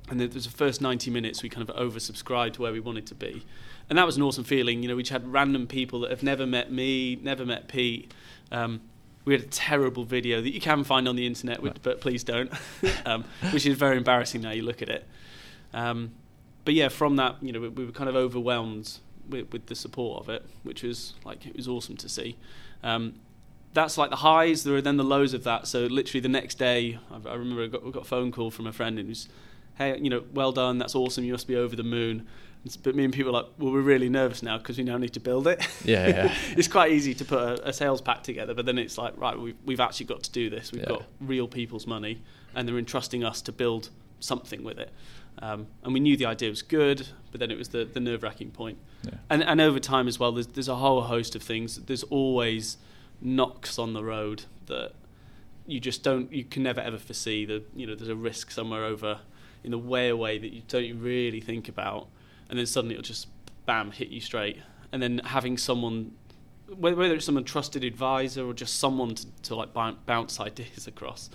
And 0.07 0.19
there 0.19 0.27
was 0.27 0.45
the 0.45 0.51
first 0.51 0.81
90 0.81 1.09
minutes 1.09 1.41
we 1.41 1.49
kind 1.49 1.67
of 1.67 1.75
oversubscribed 1.75 2.53
to 2.53 2.61
where 2.61 2.71
we 2.71 2.79
wanted 2.79 3.07
to 3.07 3.15
be, 3.15 3.43
and 3.89 3.97
that 3.97 4.05
was 4.05 4.15
an 4.17 4.23
awesome 4.23 4.43
feeling. 4.43 4.83
You 4.83 4.89
know, 4.89 4.95
we 4.95 5.03
just 5.03 5.11
had 5.11 5.27
random 5.27 5.67
people 5.67 6.01
that 6.01 6.11
have 6.11 6.23
never 6.23 6.45
met 6.45 6.71
me, 6.71 7.15
never 7.17 7.45
met 7.45 7.67
Pete. 7.67 8.13
Um, 8.51 8.81
we 9.25 9.33
had 9.33 9.41
a 9.41 9.47
terrible 9.47 10.03
video 10.03 10.39
that 10.39 10.53
you 10.53 10.61
can 10.61 10.83
find 10.83 11.07
on 11.07 11.15
the 11.15 11.25
internet, 11.25 11.61
right. 11.61 11.77
but 11.81 11.99
please 11.99 12.23
don't, 12.23 12.51
um, 13.05 13.25
which 13.51 13.65
is 13.65 13.75
very 13.75 13.97
embarrassing 13.97 14.41
now 14.41 14.51
you 14.51 14.61
look 14.61 14.81
at 14.81 14.89
it. 14.89 15.07
But 16.65 16.74
yeah, 16.74 16.89
from 16.89 17.15
that, 17.15 17.38
you 17.41 17.51
know, 17.51 17.62
we, 17.62 17.69
we 17.69 17.86
were 17.86 17.91
kind 17.91 18.10
of 18.10 18.15
overwhelmed 18.15 18.98
with, 19.29 19.51
with, 19.51 19.67
the 19.67 19.75
support 19.75 20.24
of 20.24 20.29
it, 20.29 20.45
which 20.63 20.84
was 20.84 21.13
like 21.24 21.45
it 21.45 21.55
was 21.55 21.67
awesome 21.67 21.95
to 21.98 22.10
see. 22.10 22.38
Um, 22.84 23.15
that's 23.74 23.98
like 23.98 24.10
the 24.10 24.17
highs. 24.17 24.63
There 24.63 24.75
are 24.75 24.81
then 24.81 24.98
the 24.98 25.03
lows 25.03 25.34
of 25.34 25.43
that. 25.43 25.67
So 25.67 25.81
literally 25.81 26.22
the 26.22 26.29
next 26.29 26.55
day, 26.55 27.00
I, 27.12 27.29
I 27.29 27.36
remember 27.36 27.63
I 27.63 27.67
got, 27.67 27.86
I 27.86 27.91
got, 27.91 28.03
a 28.03 28.05
phone 28.07 28.31
call 28.31 28.51
from 28.51 28.67
a 28.67 28.74
friend 28.74 28.98
and 28.98 29.10
was, 29.10 29.29
"Hey, 29.75 29.98
you 30.00 30.10
know, 30.10 30.24
well 30.34 30.51
done. 30.51 30.77
That's 30.77 30.95
awesome. 30.95 31.24
You 31.24 31.34
must 31.34 31.48
be 31.48 31.55
over 31.55 31.75
the 31.75 31.84
moon." 31.84 32.27
but 32.81 32.95
me 32.95 33.03
and 33.03 33.13
people 33.13 33.29
are 33.29 33.43
like, 33.43 33.51
well, 33.60 33.72
we're 33.72 33.81
really 33.81 34.10
nervous 34.10 34.41
now 34.41 34.57
because 34.57 34.77
we 34.77 34.84
now 34.84 34.98
need 34.98 35.13
to 35.13 35.19
build 35.19 35.48
it. 35.48 35.65
Yeah, 35.84 36.07
yeah. 36.07 36.36
it's 36.57 36.67
quite 36.67 36.91
easy 36.91 37.13
to 37.13 37.25
put 37.25 37.39
a, 37.39 37.69
a, 37.69 37.74
sales 37.74 38.01
pack 38.01 38.24
together, 38.24 38.55
but 38.55 38.65
then 38.65 38.79
it's 38.79 38.98
like, 38.98 39.13
right, 39.17 39.39
we've, 39.39 39.55
we've 39.65 39.79
actually 39.79 40.07
got 40.07 40.24
to 40.24 40.31
do 40.31 40.50
this. 40.50 40.72
We've 40.72 40.81
yeah. 40.81 40.89
got 40.89 41.03
real 41.22 41.48
people's 41.48 41.86
money, 41.86 42.24
and 42.55 42.67
they're 42.67 42.79
entrusting 42.79 43.24
us 43.24 43.41
to 43.43 43.51
build 43.51 43.89
something 44.19 44.63
with 44.63 44.79
it. 44.79 44.91
Um, 45.39 45.67
and 45.83 45.93
we 45.93 45.99
knew 45.99 46.15
the 46.15 46.25
idea 46.25 46.49
was 46.49 46.61
good, 46.61 47.07
but 47.31 47.39
then 47.39 47.51
it 47.51 47.57
was 47.57 47.69
the, 47.69 47.85
the 47.85 47.99
nerve 47.99 48.23
wracking 48.23 48.51
point. 48.51 48.77
Yeah. 49.03 49.15
And, 49.29 49.43
and 49.43 49.59
over 49.59 49.79
time 49.79 50.07
as 50.07 50.19
well, 50.19 50.31
there's, 50.31 50.47
there's 50.47 50.69
a 50.69 50.75
whole 50.75 51.01
host 51.01 51.35
of 51.35 51.43
things. 51.43 51.77
There's 51.77 52.03
always 52.03 52.77
knocks 53.21 53.77
on 53.77 53.93
the 53.93 54.03
road 54.03 54.45
that 54.67 54.93
you 55.67 55.79
just 55.79 56.03
don't, 56.03 56.31
you 56.31 56.43
can 56.43 56.63
never 56.63 56.79
ever 56.79 56.97
foresee. 56.97 57.45
That 57.45 57.63
you 57.75 57.85
know, 57.85 57.95
there's 57.95 58.09
a 58.09 58.15
risk 58.15 58.51
somewhere 58.51 58.85
over 58.85 59.19
in 59.63 59.71
the 59.71 59.77
way 59.77 60.09
away 60.09 60.37
that 60.37 60.53
you 60.53 60.61
don't 60.67 60.99
really 61.01 61.41
think 61.41 61.67
about 61.67 62.07
and 62.49 62.59
then 62.59 62.65
suddenly 62.65 62.95
it'll 62.95 63.03
just 63.03 63.27
bam 63.65 63.91
hit 63.91 64.09
you 64.09 64.21
straight. 64.21 64.57
And 64.91 65.01
then 65.01 65.21
having 65.25 65.57
someone, 65.57 66.11
whether 66.67 67.13
it's 67.13 67.25
someone 67.25 67.43
trusted 67.43 67.83
advisor 67.83 68.45
or 68.45 68.53
just 68.53 68.79
someone 68.79 69.15
to, 69.15 69.27
to 69.43 69.55
like 69.55 69.73
bounce 69.73 70.39
ideas 70.39 70.87
across, 70.87 71.29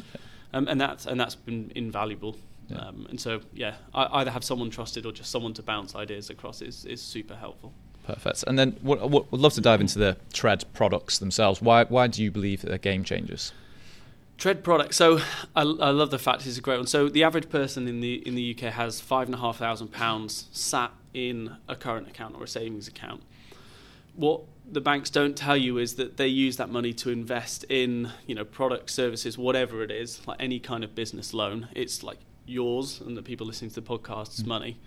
um, 0.52 0.66
and 0.68 0.80
that's 0.80 1.06
and 1.06 1.20
that's 1.20 1.34
been 1.34 1.70
invaluable. 1.74 2.36
Yeah. 2.70 2.78
Um, 2.78 3.06
and 3.10 3.20
so 3.20 3.40
yeah, 3.52 3.74
I, 3.94 4.20
either 4.20 4.30
have 4.30 4.44
someone 4.44 4.70
trusted 4.70 5.06
or 5.06 5.12
just 5.12 5.30
someone 5.30 5.54
to 5.54 5.62
bounce 5.62 5.94
ideas 5.94 6.30
across 6.30 6.62
is 6.62 6.84
is 6.84 7.02
super 7.02 7.34
helpful. 7.34 7.72
Perfect. 8.04 8.44
And 8.46 8.58
then 8.58 8.76
what, 8.80 9.08
what, 9.10 9.30
would 9.30 9.40
love 9.40 9.52
to 9.54 9.60
dive 9.60 9.80
into 9.80 9.98
the 9.98 10.16
Tred 10.32 10.64
products 10.72 11.18
themselves. 11.18 11.60
Why 11.60 11.84
why 11.84 12.06
do 12.06 12.22
you 12.22 12.30
believe 12.30 12.62
that 12.62 12.68
they're 12.68 12.78
game 12.78 13.04
changers? 13.04 13.52
Tred 14.38 14.64
product. 14.64 14.94
So 14.94 15.18
I, 15.54 15.60
I, 15.60 15.90
love 15.90 16.10
the 16.10 16.18
fact 16.18 16.46
it's 16.46 16.56
a 16.56 16.62
great 16.62 16.78
one. 16.78 16.86
So 16.86 17.10
the 17.10 17.24
average 17.24 17.50
person 17.50 17.86
in 17.86 18.00
the 18.00 18.26
in 18.26 18.34
the 18.34 18.54
UK 18.56 18.72
has 18.72 19.00
five 19.00 19.28
and 19.28 19.34
a 19.34 19.38
half 19.38 19.58
thousand 19.58 19.88
pounds 19.88 20.48
sat 20.50 20.92
in 21.12 21.56
a 21.68 21.76
current 21.76 22.08
account 22.08 22.36
or 22.36 22.44
a 22.44 22.48
savings 22.48 22.88
account. 22.88 23.22
What 24.14 24.42
the 24.72 24.80
banks 24.80 25.10
don't 25.10 25.36
tell 25.36 25.56
you 25.56 25.78
is 25.78 25.96
that 25.96 26.16
they 26.16 26.28
use 26.28 26.56
that 26.56 26.70
money 26.70 26.92
to 26.94 27.10
invest 27.10 27.64
in 27.68 28.10
you 28.26 28.34
know 28.34 28.44
products, 28.44 28.94
services, 28.94 29.36
whatever 29.36 29.82
it 29.82 29.90
is, 29.90 30.26
like 30.26 30.38
any 30.40 30.58
kind 30.58 30.84
of 30.84 30.94
business 30.94 31.34
loan. 31.34 31.68
It's 31.74 32.02
like 32.02 32.18
yours 32.50 33.00
and 33.00 33.16
the 33.16 33.22
people 33.22 33.46
listening 33.46 33.70
to 33.70 33.80
the 33.80 33.86
podcast's 33.86 34.42
mm. 34.42 34.46
money. 34.46 34.78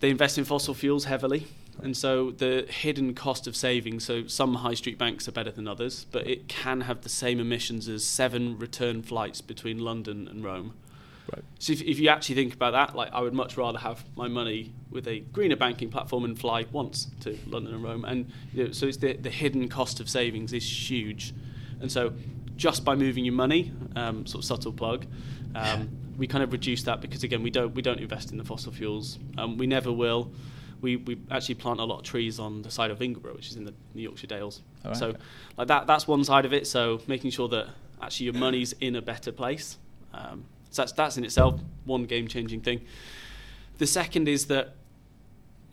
They 0.00 0.10
invest 0.10 0.38
in 0.38 0.44
fossil 0.44 0.74
fuels 0.74 1.04
heavily. 1.04 1.46
And 1.82 1.96
so 1.96 2.32
the 2.32 2.66
hidden 2.68 3.14
cost 3.14 3.46
of 3.46 3.56
saving, 3.56 4.00
so 4.00 4.26
some 4.26 4.54
high 4.54 4.74
street 4.74 4.98
banks 4.98 5.28
are 5.28 5.32
better 5.32 5.50
than 5.50 5.68
others, 5.68 6.06
but 6.10 6.26
it 6.26 6.48
can 6.48 6.82
have 6.82 7.02
the 7.02 7.08
same 7.08 7.38
emissions 7.38 7.88
as 7.88 8.04
seven 8.04 8.58
return 8.58 9.02
flights 9.02 9.40
between 9.40 9.78
London 9.78 10.26
and 10.26 10.44
Rome. 10.44 10.74
Right. 11.32 11.44
So 11.58 11.72
if, 11.72 11.82
if 11.82 12.00
you 12.00 12.08
actually 12.08 12.34
think 12.36 12.54
about 12.54 12.72
that, 12.72 12.96
like 12.96 13.12
I 13.12 13.20
would 13.20 13.34
much 13.34 13.56
rather 13.56 13.78
have 13.78 14.04
my 14.16 14.28
money 14.28 14.72
with 14.90 15.06
a 15.06 15.20
greener 15.20 15.56
banking 15.56 15.90
platform 15.90 16.24
and 16.24 16.38
fly 16.38 16.66
once 16.72 17.08
to 17.20 17.38
London 17.46 17.74
and 17.74 17.84
Rome. 17.84 18.04
And 18.04 18.30
you 18.52 18.66
know, 18.66 18.72
so 18.72 18.86
it's 18.86 18.96
the, 18.96 19.12
the 19.14 19.30
hidden 19.30 19.68
cost 19.68 20.00
of 20.00 20.08
savings 20.08 20.52
is 20.52 20.90
huge. 20.90 21.34
And 21.80 21.92
so 21.92 22.12
just 22.56 22.84
by 22.84 22.96
moving 22.96 23.24
your 23.24 23.34
money, 23.34 23.72
um, 23.94 24.26
sort 24.26 24.42
of 24.42 24.46
subtle 24.46 24.72
plug, 24.72 25.06
um, 25.54 25.88
we 26.18 26.26
kind 26.26 26.44
of 26.44 26.52
reduce 26.52 26.82
that 26.82 27.00
because 27.00 27.22
again 27.22 27.42
we 27.42 27.50
don't 27.50 27.74
we 27.74 27.80
don't 27.80 28.00
invest 28.00 28.30
in 28.30 28.36
the 28.36 28.44
fossil 28.44 28.72
fuels. 28.72 29.18
Um, 29.38 29.56
we 29.56 29.66
never 29.66 29.90
will 29.90 30.30
we, 30.80 30.96
we 30.96 31.18
actually 31.30 31.56
plant 31.56 31.80
a 31.80 31.84
lot 31.84 31.98
of 31.98 32.04
trees 32.04 32.38
on 32.38 32.62
the 32.62 32.70
side 32.70 32.90
of 32.90 32.98
Ingleborough, 33.00 33.34
which 33.34 33.48
is 33.48 33.56
in 33.56 33.64
the, 33.64 33.74
Yorkshire 33.94 34.26
Dales. 34.26 34.62
Right. 34.84 34.96
So 34.96 35.14
like 35.56 35.68
that 35.68 35.86
that's 35.86 36.06
one 36.06 36.22
side 36.24 36.44
of 36.44 36.52
it. 36.52 36.66
So 36.66 37.00
making 37.06 37.30
sure 37.30 37.48
that 37.48 37.68
actually 38.00 38.26
your 38.26 38.34
money's 38.34 38.72
in 38.80 38.96
a 38.96 39.02
better 39.02 39.32
place. 39.32 39.78
Um, 40.14 40.44
so 40.70 40.82
that's 40.82 40.92
that's 40.92 41.16
in 41.16 41.24
itself 41.24 41.60
one 41.84 42.04
game 42.04 42.28
changing 42.28 42.60
thing. 42.60 42.82
The 43.78 43.86
second 43.86 44.28
is 44.28 44.46
that 44.46 44.74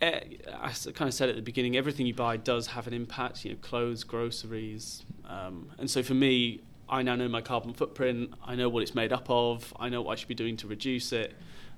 uh, 0.02 0.06
I 0.06 0.72
kind 0.94 1.08
of 1.08 1.14
said 1.14 1.30
at 1.30 1.36
the 1.36 1.42
beginning, 1.42 1.78
everything 1.78 2.06
you 2.06 2.14
buy 2.14 2.38
does 2.38 2.68
have 2.68 2.88
an 2.88 2.94
impact. 2.94 3.46
You 3.46 3.52
know, 3.52 3.58
clothes, 3.62 4.04
groceries, 4.04 5.04
um, 5.28 5.72
and 5.78 5.90
so 5.90 6.02
for 6.04 6.14
me, 6.14 6.62
I 6.88 7.02
now 7.02 7.16
know 7.16 7.28
my 7.28 7.42
carbon 7.42 7.74
footprint. 7.74 8.34
I 8.44 8.56
know 8.56 8.70
what 8.70 8.84
it's 8.84 8.96
made 8.96 9.12
up 9.12 9.30
of. 9.30 9.74
I 9.80 9.90
know 9.90 10.02
what 10.02 10.14
I 10.14 10.16
should 10.16 10.28
be 10.28 10.36
doing 10.36 10.58
to 10.58 10.68
reduce 10.68 11.12
it. 11.12 11.34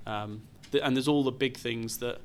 Um, 0.05 0.43
and 0.81 0.95
there's 0.95 1.07
all 1.07 1.23
the 1.23 1.31
big 1.31 1.57
things 1.57 1.97
that 1.99 2.19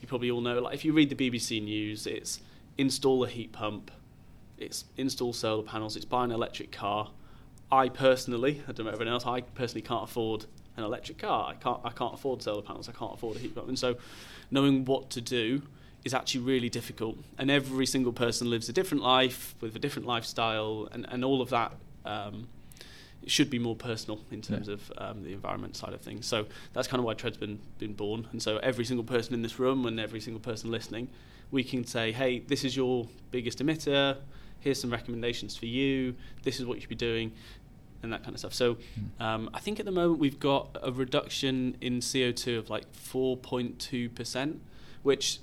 you 0.00 0.08
probably 0.08 0.30
all 0.30 0.40
know. 0.40 0.60
Like 0.60 0.74
if 0.74 0.84
you 0.84 0.92
read 0.92 1.10
the 1.10 1.30
BBC 1.30 1.62
News, 1.62 2.06
it's 2.06 2.40
install 2.76 3.24
a 3.24 3.28
heat 3.28 3.52
pump, 3.52 3.90
it's 4.56 4.84
install 4.96 5.32
solar 5.32 5.62
panels, 5.62 5.96
it's 5.96 6.04
buy 6.04 6.24
an 6.24 6.30
electric 6.30 6.70
car. 6.70 7.10
I 7.70 7.88
personally, 7.88 8.62
I 8.68 8.72
don't 8.72 8.86
know 8.86 8.92
everyone 8.92 9.12
else, 9.12 9.26
I 9.26 9.40
personally 9.40 9.82
can't 9.82 10.04
afford 10.04 10.46
an 10.78 10.84
electric 10.84 11.18
car. 11.18 11.50
I 11.50 11.54
can't 11.54 11.80
I 11.84 11.90
can't 11.90 12.14
afford 12.14 12.42
solar 12.42 12.62
panels. 12.62 12.88
I 12.88 12.92
can't 12.92 13.12
afford 13.12 13.36
a 13.36 13.40
heat 13.40 13.54
pump. 13.54 13.68
And 13.68 13.78
so, 13.78 13.96
knowing 14.50 14.84
what 14.84 15.10
to 15.10 15.20
do 15.20 15.62
is 16.04 16.14
actually 16.14 16.40
really 16.40 16.70
difficult. 16.70 17.18
And 17.36 17.50
every 17.50 17.84
single 17.84 18.12
person 18.12 18.48
lives 18.48 18.68
a 18.68 18.72
different 18.72 19.02
life 19.02 19.56
with 19.60 19.74
a 19.76 19.78
different 19.78 20.06
lifestyle, 20.06 20.88
and, 20.92 21.06
and 21.10 21.24
all 21.24 21.42
of 21.42 21.50
that 21.50 21.72
um, 22.08 22.48
it 23.22 23.30
should 23.30 23.50
be 23.50 23.58
more 23.58 23.76
personal 23.76 24.20
in 24.30 24.40
terms 24.40 24.68
yeah. 24.68 24.74
of 24.74 24.92
um, 24.98 25.22
the 25.22 25.32
environment 25.32 25.76
side 25.76 25.92
of 25.92 26.00
things. 26.00 26.26
So 26.26 26.46
that's 26.72 26.88
kind 26.88 26.98
of 26.98 27.04
why 27.04 27.14
Tred's 27.14 27.36
been 27.36 27.58
been 27.78 27.92
born. 27.92 28.28
And 28.32 28.42
so 28.42 28.58
every 28.58 28.84
single 28.84 29.04
person 29.04 29.34
in 29.34 29.42
this 29.42 29.58
room 29.58 29.86
and 29.86 30.00
every 30.00 30.20
single 30.20 30.40
person 30.40 30.70
listening, 30.70 31.08
we 31.50 31.64
can 31.64 31.84
say, 31.84 32.12
hey, 32.12 32.40
this 32.40 32.64
is 32.64 32.76
your 32.76 33.06
biggest 33.30 33.58
emitter. 33.58 34.16
Here's 34.60 34.80
some 34.80 34.90
recommendations 34.90 35.56
for 35.56 35.66
you. 35.66 36.14
This 36.42 36.58
is 36.58 36.66
what 36.66 36.76
you 36.76 36.80
should 36.80 36.88
be 36.88 36.96
doing, 36.96 37.32
and 38.02 38.12
that 38.12 38.22
kind 38.22 38.34
of 38.34 38.38
stuff. 38.38 38.54
So 38.54 38.74
hmm. 38.74 39.22
um, 39.22 39.50
I 39.52 39.60
think 39.60 39.78
at 39.78 39.86
the 39.86 39.92
moment 39.92 40.18
we've 40.18 40.40
got 40.40 40.76
a 40.82 40.90
reduction 40.90 41.76
in 41.80 42.00
CO2 42.00 42.58
of 42.58 42.70
like 42.70 42.90
4.2 42.92 44.14
percent, 44.14 44.60
which 45.02 45.40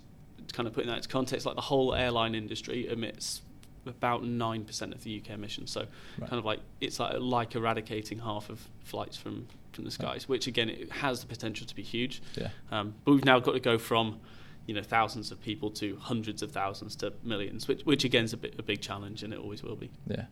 kind 0.53 0.67
of 0.67 0.74
putting 0.74 0.89
that 0.89 0.98
into 0.98 1.10
context, 1.10 1.45
like 1.45 1.55
the 1.55 1.62
whole 1.62 1.93
airline 1.93 2.36
industry 2.36 2.88
emits 2.88 3.41
about 3.86 4.24
nine 4.24 4.65
percent 4.65 4.94
of 4.94 5.04
the 5.04 5.22
UK 5.22 5.32
emissions. 5.32 5.72
So 5.72 5.82
right. 6.20 6.30
kind 6.30 6.39
of 6.39 6.46
like 6.46 6.60
it's 6.82 7.00
like 7.00 7.15
like 7.20 7.56
eradicating 7.56 8.20
half 8.20 8.50
of 8.50 8.68
flights 8.84 9.18
from 9.18 9.48
from 9.72 9.86
the 9.86 9.92
skies, 9.92 10.08
right. 10.08 10.30
which 10.30 10.48
again 10.48 10.70
it 10.70 10.92
has 10.92 11.22
the 11.22 11.27
potential 11.27 11.68
to 11.68 11.75
be 11.75 11.84
huge. 11.84 12.22
Yeah. 12.36 12.50
Um, 12.72 12.96
but 13.04 13.12
we've 13.12 13.25
now 13.25 13.39
got 13.39 13.54
to 13.54 13.60
go 13.60 13.77
from 13.77 14.20
you 14.65 14.74
know 14.74 14.82
thousands 14.82 15.32
of 15.32 15.39
people 15.42 15.70
to 15.70 15.96
hundreds 15.98 16.42
of 16.42 16.51
thousands 16.51 16.96
to 16.98 17.13
millions, 17.24 17.68
which 17.68 17.86
which 17.86 18.04
again 18.04 18.24
is 18.24 18.34
a 18.34 18.38
bit 18.38 18.56
a 18.58 18.63
big 18.63 18.82
challenge, 18.82 19.24
and 19.24 19.34
it 19.34 19.39
always 19.39 19.63
will 19.63 19.75
be. 19.75 19.92
Yeah. 20.08 20.25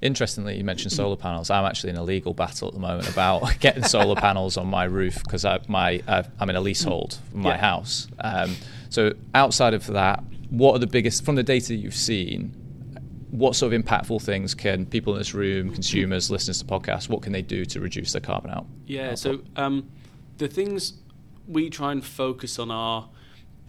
Interestingly, 0.00 0.56
you 0.56 0.64
mentioned 0.64 0.92
solar 0.92 1.16
panels. 1.16 1.50
I'm 1.50 1.64
actually 1.64 1.90
in 1.90 1.96
a 1.96 2.04
legal 2.04 2.34
battle 2.34 2.68
at 2.68 2.74
the 2.74 2.80
moment 2.80 3.08
about 3.08 3.56
getting 3.60 3.82
solar 3.82 4.14
panels 4.14 4.56
on 4.56 4.66
my 4.66 4.84
roof 4.84 5.22
because 5.22 5.44
I 5.44 5.60
my 5.68 6.02
uh, 6.06 6.24
I'm 6.40 6.50
in 6.50 6.56
a 6.56 6.60
leasehold 6.60 7.18
for 7.30 7.38
my 7.38 7.50
yeah. 7.50 7.56
house. 7.58 8.08
Um, 8.20 8.56
so 8.90 9.12
outside 9.34 9.74
of 9.74 9.86
that, 9.88 10.22
what 10.50 10.74
are 10.74 10.78
the 10.78 10.86
biggest 10.86 11.24
from 11.24 11.34
the 11.36 11.42
data 11.42 11.74
you've 11.74 11.94
seen? 11.94 12.54
What 13.30 13.54
sort 13.54 13.72
of 13.72 13.82
impactful 13.82 14.22
things 14.22 14.54
can 14.54 14.86
people 14.86 15.12
in 15.12 15.18
this 15.18 15.34
room, 15.34 15.72
consumers, 15.72 16.30
listeners 16.30 16.58
to 16.60 16.64
podcasts, 16.64 17.08
what 17.08 17.22
can 17.22 17.32
they 17.32 17.42
do 17.42 17.64
to 17.66 17.80
reduce 17.80 18.12
their 18.12 18.20
carbon 18.20 18.50
out? 18.50 18.66
Yeah, 18.86 19.10
output? 19.10 19.18
so 19.18 19.40
um, 19.56 19.90
the 20.38 20.48
things 20.48 20.94
we 21.46 21.70
try 21.70 21.92
and 21.92 22.04
focus 22.04 22.58
on 22.58 22.70
are 22.70 23.08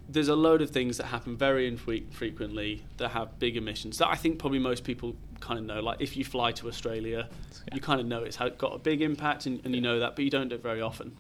there's 0.08 0.28
a 0.28 0.36
load 0.36 0.62
of 0.62 0.72
things 0.72 0.98
that 0.98 1.06
happen 1.06 1.38
very 1.38 1.68
infrequently 1.68 2.84
that 2.98 3.10
have 3.10 3.38
big 3.38 3.56
emissions 3.56 4.00
that 4.00 4.08
I 4.08 4.16
think 4.16 4.40
probably 4.40 4.58
most 4.58 4.84
people 4.84 5.16
kind 5.40 5.60
of 5.60 5.66
know. 5.66 5.82
Like 5.82 6.02
if 6.02 6.18
you 6.18 6.26
fly 6.26 6.52
to 6.54 6.68
Australia, 6.68 7.30
yeah. 7.68 7.76
you 7.76 7.82
kind 7.82 8.02
of 8.02 8.08
know 8.08 8.24
it's 8.24 8.38
got 8.38 8.74
a 8.74 8.80
big 8.80 9.02
impact 9.02 9.46
and, 9.46 9.62
and 9.64 9.76
you 9.76 9.82
know 9.82 10.00
that, 10.00 10.16
but 10.16 10.26
you 10.26 10.32
don't 10.32 10.50
do 10.50 10.56
it 10.56 10.64
very 10.64 10.82
often. 10.82 11.16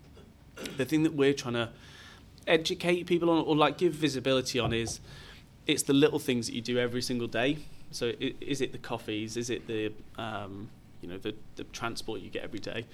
The 0.77 0.86
thing 0.86 1.03
that 1.03 1.13
we're 1.13 1.34
trying 1.34 1.53
to 1.53 1.69
educate 2.48 3.05
people 3.05 3.29
on 3.29 3.46
or 3.46 3.55
like 3.55 3.77
give 3.77 3.93
visibility 3.93 4.60
on 4.60 4.74
is 4.74 5.00
it's 5.67 5.84
the 5.84 5.93
little 5.93 6.19
things 6.19 6.48
that 6.48 6.55
you 6.55 6.62
do 6.62 6.79
every 6.79 7.01
single 7.01 7.27
day. 7.27 7.60
So 7.91 8.13
is 8.19 8.62
it 8.62 8.72
the 8.72 8.77
coffees? 8.77 9.38
Is 9.38 9.50
it 9.50 9.67
the 9.67 9.91
um, 10.17 10.69
you 11.01 11.10
know 11.10 11.17
the, 11.17 11.36
the 11.55 11.63
transport 11.65 12.22
you 12.22 12.29
get 12.29 12.43
every 12.43 12.60
day? 12.60 12.86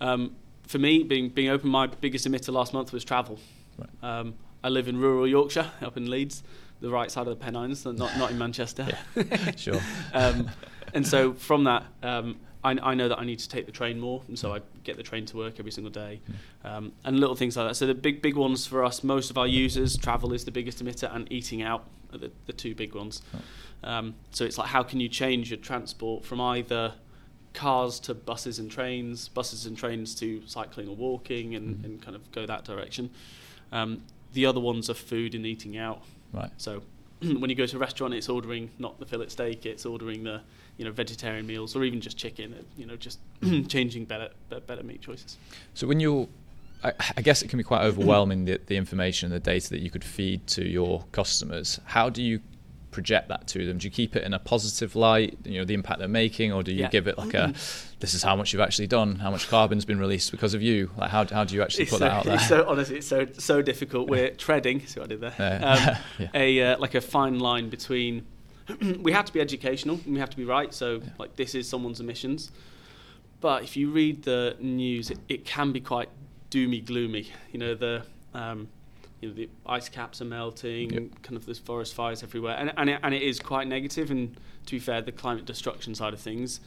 Um, 0.00 0.36
for 0.66 0.78
me, 0.78 1.02
being 1.02 1.28
being 1.28 1.48
open, 1.48 1.70
my 1.70 1.86
biggest 1.86 2.26
emitter 2.26 2.52
last 2.52 2.72
month 2.72 2.92
was 2.92 3.04
travel. 3.04 3.38
Right. 3.78 4.18
Um, 4.18 4.34
I 4.62 4.68
live 4.68 4.88
in 4.88 4.98
rural 4.98 5.26
Yorkshire, 5.26 5.70
up 5.82 5.96
in 5.96 6.10
Leeds, 6.10 6.42
the 6.80 6.90
right 6.90 7.10
side 7.10 7.26
of 7.26 7.38
the 7.38 7.44
Pennines, 7.44 7.84
not 7.84 7.96
not 8.18 8.30
in 8.30 8.38
Manchester. 8.38 8.86
yeah, 9.16 9.50
sure. 9.56 9.80
um, 10.14 10.50
and 10.92 11.06
so 11.06 11.32
from 11.32 11.64
that, 11.64 11.84
um, 12.02 12.36
I, 12.62 12.72
I, 12.82 12.94
know 12.94 13.08
that 13.08 13.18
I 13.18 13.24
need 13.24 13.38
to 13.38 13.48
take 13.48 13.66
the 13.66 13.72
train 13.72 13.98
more, 13.98 14.22
and 14.28 14.38
so 14.38 14.54
I 14.54 14.60
get 14.84 14.96
the 14.96 15.02
train 15.02 15.24
to 15.26 15.36
work 15.36 15.58
every 15.58 15.72
single 15.72 15.90
day, 15.90 16.20
um, 16.64 16.92
and 17.04 17.18
little 17.18 17.36
things 17.36 17.56
like 17.56 17.68
that. 17.68 17.74
So 17.74 17.86
the 17.86 17.94
big 17.94 18.20
big 18.22 18.36
ones 18.36 18.66
for 18.66 18.84
us, 18.84 19.02
most 19.02 19.30
of 19.30 19.38
our 19.38 19.46
users, 19.46 19.96
travel 19.96 20.32
is 20.32 20.44
the 20.44 20.52
biggest 20.52 20.84
emitter, 20.84 21.14
and 21.14 21.30
eating 21.32 21.62
out 21.62 21.84
are 22.12 22.18
the, 22.18 22.30
the 22.46 22.52
two 22.52 22.74
big 22.74 22.94
ones. 22.94 23.22
Um, 23.82 24.14
so 24.30 24.44
it's 24.44 24.58
like 24.58 24.68
how 24.68 24.82
can 24.82 25.00
you 25.00 25.08
change 25.08 25.50
your 25.50 25.58
transport 25.58 26.24
from 26.24 26.40
either 26.40 26.94
cars 27.54 27.98
to 28.00 28.14
buses 28.14 28.58
and 28.58 28.70
trains, 28.70 29.28
buses 29.28 29.66
and 29.66 29.76
trains 29.76 30.14
to 30.16 30.42
cycling 30.46 30.88
or 30.88 30.96
walking, 30.96 31.54
and, 31.54 31.76
mm. 31.76 31.84
and 31.84 32.02
kind 32.02 32.14
of 32.14 32.30
go 32.32 32.46
that 32.46 32.64
direction. 32.64 33.10
Um, 33.72 34.02
the 34.32 34.46
other 34.46 34.60
ones 34.60 34.88
are 34.88 34.94
food 34.94 35.34
and 35.34 35.44
eating 35.46 35.76
out. 35.76 36.02
Right. 36.32 36.50
So 36.58 36.82
when 37.20 37.50
you 37.50 37.56
go 37.56 37.66
to 37.66 37.76
a 37.76 37.78
restaurant, 37.78 38.14
it's 38.14 38.28
ordering 38.28 38.70
not 38.78 38.98
the 38.98 39.06
fillet 39.06 39.28
steak, 39.28 39.66
it's 39.66 39.84
ordering 39.84 40.24
the 40.24 40.42
you 40.76 40.84
know 40.84 40.92
vegetarian 40.92 41.46
meals 41.46 41.74
or 41.76 41.84
even 41.84 42.00
just 42.00 42.16
chicken. 42.16 42.54
You 42.76 42.86
know, 42.86 42.96
just 42.96 43.18
changing 43.68 44.04
better 44.04 44.30
better 44.48 44.82
meat 44.82 45.02
choices. 45.02 45.36
So 45.74 45.86
when 45.86 46.00
you're 46.00 46.28
I, 46.82 46.92
I 47.16 47.22
guess 47.22 47.42
it 47.42 47.48
can 47.48 47.58
be 47.58 47.62
quite 47.62 47.82
overwhelming 47.82 48.46
the, 48.46 48.60
the 48.66 48.76
information 48.76 49.26
and 49.26 49.34
the 49.34 49.44
data 49.44 49.68
that 49.70 49.80
you 49.80 49.90
could 49.90 50.04
feed 50.04 50.46
to 50.48 50.66
your 50.66 51.04
customers. 51.12 51.78
How 51.84 52.08
do 52.08 52.22
you 52.22 52.40
project 52.90 53.28
that 53.28 53.46
to 53.48 53.66
them? 53.66 53.78
Do 53.78 53.86
you 53.86 53.90
keep 53.90 54.16
it 54.16 54.24
in 54.24 54.34
a 54.34 54.38
positive 54.38 54.96
light, 54.96 55.38
you 55.44 55.58
know, 55.58 55.64
the 55.64 55.74
impact 55.74 55.98
they're 55.98 56.08
making, 56.08 56.52
or 56.52 56.62
do 56.62 56.72
you 56.72 56.80
yeah. 56.80 56.88
give 56.88 57.06
it 57.06 57.18
like 57.18 57.34
a, 57.34 57.52
this 58.00 58.14
is 58.14 58.22
how 58.22 58.36
much 58.36 58.52
you've 58.52 58.62
actually 58.62 58.86
done, 58.86 59.16
how 59.16 59.30
much 59.30 59.48
carbon's 59.48 59.84
been 59.84 59.98
released 59.98 60.30
because 60.30 60.54
of 60.54 60.62
you? 60.62 60.90
Like 60.96 61.10
how, 61.10 61.26
how 61.26 61.44
do 61.44 61.54
you 61.54 61.62
actually 61.62 61.84
it's 61.84 61.92
put 61.92 61.98
so, 61.98 62.04
that 62.04 62.12
out 62.12 62.24
there? 62.24 62.34
It's 62.34 62.48
so 62.48 62.68
honestly, 62.68 62.96
it's 62.98 63.06
so 63.06 63.26
so 63.38 63.62
difficult. 63.62 64.08
We're 64.08 64.30
treading, 64.30 64.86
see 64.86 65.00
what 65.00 65.06
I 65.06 65.14
did 65.14 65.20
there, 65.20 65.60
um, 65.62 65.96
yeah. 66.18 66.28
a 66.34 66.62
uh, 66.72 66.78
like 66.78 66.94
a 66.94 67.00
fine 67.00 67.38
line 67.38 67.70
between. 67.70 68.26
we 69.00 69.10
have 69.10 69.24
to 69.24 69.32
be 69.32 69.40
educational 69.40 69.98
and 70.04 70.14
we 70.14 70.20
have 70.20 70.30
to 70.30 70.36
be 70.36 70.44
right. 70.44 70.72
So 70.72 71.00
yeah. 71.02 71.10
like 71.18 71.36
this 71.36 71.54
is 71.54 71.68
someone's 71.68 72.00
emissions, 72.00 72.52
but 73.40 73.64
if 73.64 73.76
you 73.76 73.90
read 73.90 74.22
the 74.22 74.56
news, 74.60 75.10
it, 75.10 75.18
it 75.28 75.44
can 75.44 75.72
be 75.72 75.80
quite 75.80 76.08
doomy 76.50 76.84
gloomy. 76.84 77.28
You 77.52 77.58
know 77.58 77.74
the. 77.74 78.04
Um, 78.32 78.68
you 79.20 79.28
know, 79.28 79.34
the 79.34 79.48
ice 79.66 79.88
caps 79.88 80.22
are 80.22 80.26
melting, 80.26 80.90
yep. 80.90 81.22
kind 81.22 81.36
of 81.36 81.44
there's 81.46 81.58
forest 81.58 81.94
fires 81.94 82.22
everywhere, 82.22 82.56
and 82.58 82.72
and 82.76 82.90
it, 82.90 83.00
and 83.02 83.14
it 83.14 83.22
is 83.22 83.38
quite 83.38 83.68
negative. 83.68 84.10
And 84.10 84.36
to 84.66 84.72
be 84.72 84.78
fair, 84.78 85.02
the 85.02 85.12
climate 85.12 85.44
destruction 85.44 85.94
side 85.94 86.12
of 86.12 86.20
things 86.20 86.60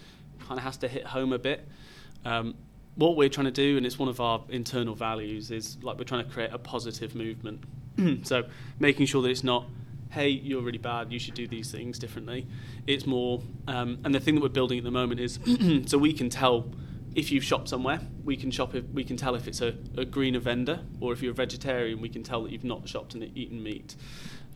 kind 0.47 0.59
of 0.59 0.63
has 0.63 0.77
to 0.77 0.87
hit 0.87 1.07
home 1.07 1.33
a 1.33 1.39
bit. 1.39 1.67
Um, 2.25 2.55
what 2.95 3.15
we're 3.15 3.29
trying 3.29 3.45
to 3.45 3.51
do, 3.51 3.77
and 3.77 3.85
it's 3.85 3.97
one 3.97 4.09
of 4.09 4.21
our 4.21 4.43
internal 4.49 4.93
values, 4.93 5.51
is 5.51 5.77
like 5.81 5.97
we're 5.97 6.03
trying 6.03 6.25
to 6.25 6.31
create 6.31 6.51
a 6.53 6.59
positive 6.59 7.15
movement. 7.15 7.63
so 8.23 8.43
making 8.79 9.05
sure 9.07 9.21
that 9.23 9.29
it's 9.29 9.43
not, 9.43 9.65
hey, 10.11 10.29
you're 10.29 10.61
really 10.61 10.77
bad, 10.77 11.11
you 11.11 11.19
should 11.19 11.33
do 11.33 11.47
these 11.47 11.71
things 11.71 11.97
differently. 11.97 12.45
It's 12.85 13.07
more, 13.07 13.41
um, 13.67 13.99
and 14.03 14.13
the 14.13 14.19
thing 14.19 14.35
that 14.35 14.41
we're 14.41 14.49
building 14.49 14.77
at 14.77 14.83
the 14.83 14.91
moment 14.91 15.19
is 15.19 15.39
so 15.87 15.97
we 15.97 16.13
can 16.13 16.29
tell 16.29 16.67
if 17.15 17.31
you've 17.31 17.43
shopped 17.43 17.69
somewhere, 17.69 17.99
we 18.23 18.35
can 18.35 18.51
shop. 18.51 18.75
If, 18.75 18.85
we 18.89 19.03
can 19.03 19.17
tell 19.17 19.35
if 19.35 19.47
it's 19.47 19.61
a, 19.61 19.75
a 19.97 20.05
greener 20.05 20.39
vendor, 20.39 20.81
or 20.99 21.13
if 21.13 21.21
you're 21.21 21.31
a 21.31 21.35
vegetarian, 21.35 22.01
we 22.01 22.09
can 22.09 22.23
tell 22.23 22.43
that 22.43 22.51
you've 22.51 22.63
not 22.63 22.87
shopped 22.87 23.13
and 23.13 23.23
eaten 23.37 23.61
meat. 23.61 23.95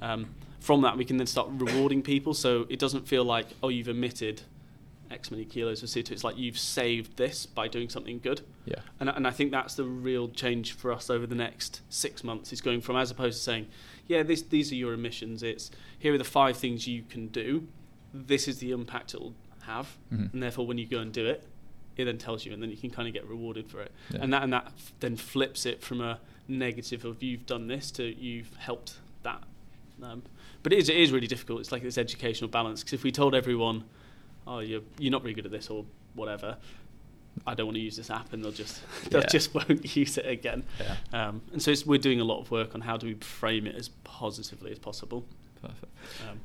Um, 0.01 0.35
from 0.59 0.81
that, 0.81 0.97
we 0.97 1.05
can 1.05 1.17
then 1.17 1.27
start 1.27 1.49
rewarding 1.51 2.01
people, 2.01 2.33
so 2.33 2.65
it 2.69 2.79
doesn't 2.79 3.07
feel 3.07 3.23
like 3.23 3.47
oh 3.61 3.69
you've 3.69 3.87
emitted 3.87 4.41
X 5.11 5.31
many 5.31 5.45
kilos 5.45 5.83
of 5.83 5.89
CO2. 5.89 6.11
It's 6.11 6.23
like 6.23 6.37
you've 6.37 6.57
saved 6.57 7.17
this 7.17 7.45
by 7.45 7.67
doing 7.67 7.89
something 7.89 8.19
good. 8.19 8.41
Yeah. 8.65 8.79
And 8.99 9.09
and 9.09 9.27
I 9.27 9.31
think 9.31 9.51
that's 9.51 9.75
the 9.75 9.83
real 9.83 10.27
change 10.27 10.73
for 10.73 10.91
us 10.91 11.09
over 11.09 11.25
the 11.25 11.35
next 11.35 11.81
six 11.89 12.23
months 12.23 12.51
is 12.51 12.61
going 12.61 12.81
from 12.81 12.95
as 12.97 13.11
opposed 13.11 13.37
to 13.37 13.43
saying, 13.43 13.67
yeah, 14.07 14.23
this 14.23 14.41
these 14.41 14.71
are 14.71 14.75
your 14.75 14.93
emissions. 14.93 15.43
It's 15.43 15.71
here 15.99 16.13
are 16.13 16.17
the 16.17 16.23
five 16.23 16.57
things 16.57 16.87
you 16.87 17.03
can 17.03 17.27
do. 17.27 17.67
This 18.13 18.47
is 18.47 18.59
the 18.59 18.71
impact 18.71 19.13
it'll 19.13 19.35
have, 19.63 19.97
mm-hmm. 20.11 20.27
and 20.33 20.43
therefore 20.43 20.65
when 20.65 20.77
you 20.77 20.87
go 20.87 20.99
and 20.99 21.11
do 21.11 21.25
it, 21.25 21.43
it 21.99 22.05
then 22.05 22.17
tells 22.17 22.45
you, 22.45 22.53
and 22.53 22.61
then 22.61 22.69
you 22.69 22.77
can 22.77 22.89
kind 22.89 23.07
of 23.07 23.13
get 23.13 23.27
rewarded 23.27 23.69
for 23.69 23.81
it. 23.81 23.91
Yeah. 24.09 24.19
And 24.21 24.33
that 24.33 24.43
and 24.43 24.53
that 24.53 24.65
f- 24.67 24.93
then 24.99 25.15
flips 25.15 25.65
it 25.65 25.81
from 25.81 26.01
a 26.01 26.19
negative 26.47 27.05
of 27.05 27.21
you've 27.21 27.45
done 27.45 27.67
this 27.67 27.91
to 27.91 28.03
you've 28.03 28.55
helped 28.57 28.95
that. 29.23 29.43
Um, 30.01 30.23
but 30.63 30.73
it 30.73 30.79
is, 30.79 30.89
it 30.89 30.97
is 30.97 31.11
really 31.11 31.27
difficult. 31.27 31.59
It's 31.59 31.71
like 31.71 31.83
this 31.83 31.97
educational 31.97 32.49
balance 32.49 32.81
because 32.81 32.93
if 32.93 33.03
we 33.03 33.11
told 33.11 33.33
everyone, 33.35 33.83
oh, 34.45 34.59
you're 34.59 34.81
you're 34.97 35.11
not 35.11 35.23
really 35.23 35.33
good 35.33 35.45
at 35.45 35.51
this 35.51 35.69
or 35.69 35.85
whatever, 36.13 36.57
I 37.45 37.53
don't 37.53 37.67
want 37.67 37.75
to 37.75 37.81
use 37.81 37.95
this 37.95 38.09
app, 38.09 38.33
and 38.33 38.43
they'll 38.43 38.51
just 38.51 38.81
they'll 39.09 39.21
yeah. 39.21 39.27
just 39.27 39.53
won't 39.53 39.95
use 39.95 40.17
it 40.17 40.27
again. 40.27 40.63
Yeah. 40.79 41.27
Um, 41.27 41.41
and 41.51 41.61
so 41.61 41.73
we're 41.85 41.99
doing 41.99 42.19
a 42.19 42.23
lot 42.23 42.39
of 42.39 42.51
work 42.51 42.75
on 42.75 42.81
how 42.81 42.97
do 42.97 43.07
we 43.07 43.13
frame 43.15 43.67
it 43.67 43.75
as 43.75 43.89
positively 44.03 44.71
as 44.71 44.79
possible. 44.79 45.25
Perfect. 45.61 45.91
Um, 46.29 46.39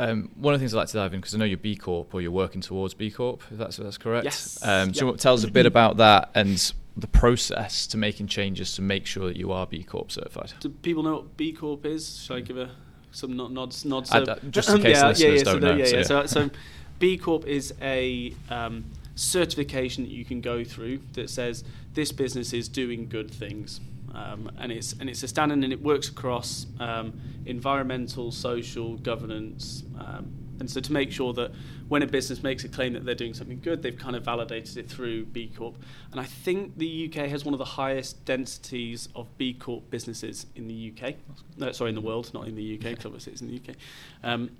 um, 0.00 0.30
one 0.36 0.54
of 0.54 0.60
the 0.60 0.64
things 0.64 0.74
I'd 0.74 0.78
like 0.78 0.88
to 0.88 0.94
dive 0.94 1.12
in 1.12 1.20
because 1.20 1.34
I 1.34 1.38
know 1.38 1.44
you're 1.44 1.58
B 1.58 1.76
Corp 1.76 2.14
or 2.14 2.22
you're 2.22 2.30
working 2.30 2.60
towards 2.60 2.94
B 2.94 3.10
Corp. 3.10 3.42
If 3.50 3.58
that's 3.58 3.76
that's 3.76 3.98
correct. 3.98 4.24
Yes. 4.24 4.58
Um, 4.62 4.94
so 4.94 5.12
tell 5.14 5.34
us 5.34 5.44
a 5.44 5.50
bit 5.50 5.66
about 5.66 5.98
that 5.98 6.30
and 6.34 6.72
the 6.96 7.06
process 7.06 7.86
to 7.88 7.98
making 7.98 8.26
changes 8.26 8.74
to 8.74 8.82
make 8.82 9.06
sure 9.06 9.26
that 9.28 9.36
you 9.36 9.52
are 9.52 9.66
B 9.66 9.82
Corp 9.82 10.10
certified. 10.10 10.54
Do 10.60 10.70
people 10.70 11.02
know 11.02 11.16
what 11.16 11.36
B 11.36 11.52
Corp 11.52 11.84
is? 11.84 12.18
Shall 12.22 12.36
I 12.36 12.40
give 12.40 12.56
a 12.56 12.70
some 13.12 13.36
nods 13.36 13.84
nods? 13.84 14.10
Uh, 14.10 14.38
just 14.50 14.70
in 14.70 14.80
case 14.82 14.96
yeah, 14.96 15.08
listeners 15.08 15.20
yeah, 15.20 15.28
yeah, 15.28 15.42
don't 15.44 15.60
so 15.60 15.68
know. 15.68 15.76
yeah, 15.76 15.86
yeah. 15.86 16.02
So, 16.02 16.26
so 16.26 16.50
B 16.98 17.18
Corp 17.18 17.46
is 17.46 17.74
a 17.82 18.34
um, 18.48 18.86
certification 19.14 20.04
that 20.04 20.10
you 20.10 20.24
can 20.24 20.40
go 20.40 20.64
through 20.64 21.00
that 21.12 21.28
says 21.28 21.62
this 21.92 22.10
business 22.10 22.54
is 22.54 22.68
doing 22.68 23.06
good 23.06 23.30
things. 23.30 23.80
Um, 24.14 24.50
and 24.58 24.72
it's 24.72 24.92
and 24.94 25.08
it's 25.08 25.22
a 25.22 25.28
standard 25.28 25.62
and 25.62 25.72
it 25.72 25.82
works 25.82 26.08
across 26.08 26.66
um, 26.80 27.12
environmental, 27.46 28.32
social, 28.32 28.96
governance, 28.96 29.84
um, 29.98 30.32
and 30.60 30.70
so 30.70 30.80
to 30.80 30.92
make 30.92 31.10
sure 31.10 31.32
that 31.32 31.52
when 31.88 32.02
a 32.02 32.06
business 32.06 32.42
makes 32.42 32.62
a 32.64 32.68
claim 32.68 32.92
that 32.92 33.04
they're 33.04 33.14
doing 33.14 33.34
something 33.34 33.60
good, 33.60 33.82
they've 33.82 33.98
kind 33.98 34.14
of 34.14 34.22
validated 34.22 34.76
it 34.76 34.88
through 34.88 35.24
B 35.24 35.50
Corp. 35.56 35.76
And 36.12 36.20
I 36.20 36.24
think 36.24 36.76
the 36.76 37.10
UK 37.10 37.28
has 37.28 37.44
one 37.44 37.54
of 37.54 37.58
the 37.58 37.64
highest 37.64 38.24
densities 38.26 39.08
of 39.16 39.26
B 39.38 39.54
Corp 39.54 39.90
businesses 39.90 40.46
in 40.54 40.68
the 40.68 40.92
UK. 40.94 41.14
No, 41.56 41.72
sorry, 41.72 41.88
in 41.88 41.94
the 41.94 42.00
world, 42.00 42.32
not 42.32 42.46
in 42.46 42.54
the 42.54 42.78
UK, 42.78 43.04
obviously 43.04 43.32
it's 43.32 43.42
in 43.42 43.48
the 43.48 43.56
UK. 43.56 43.76
Um, 44.22 44.50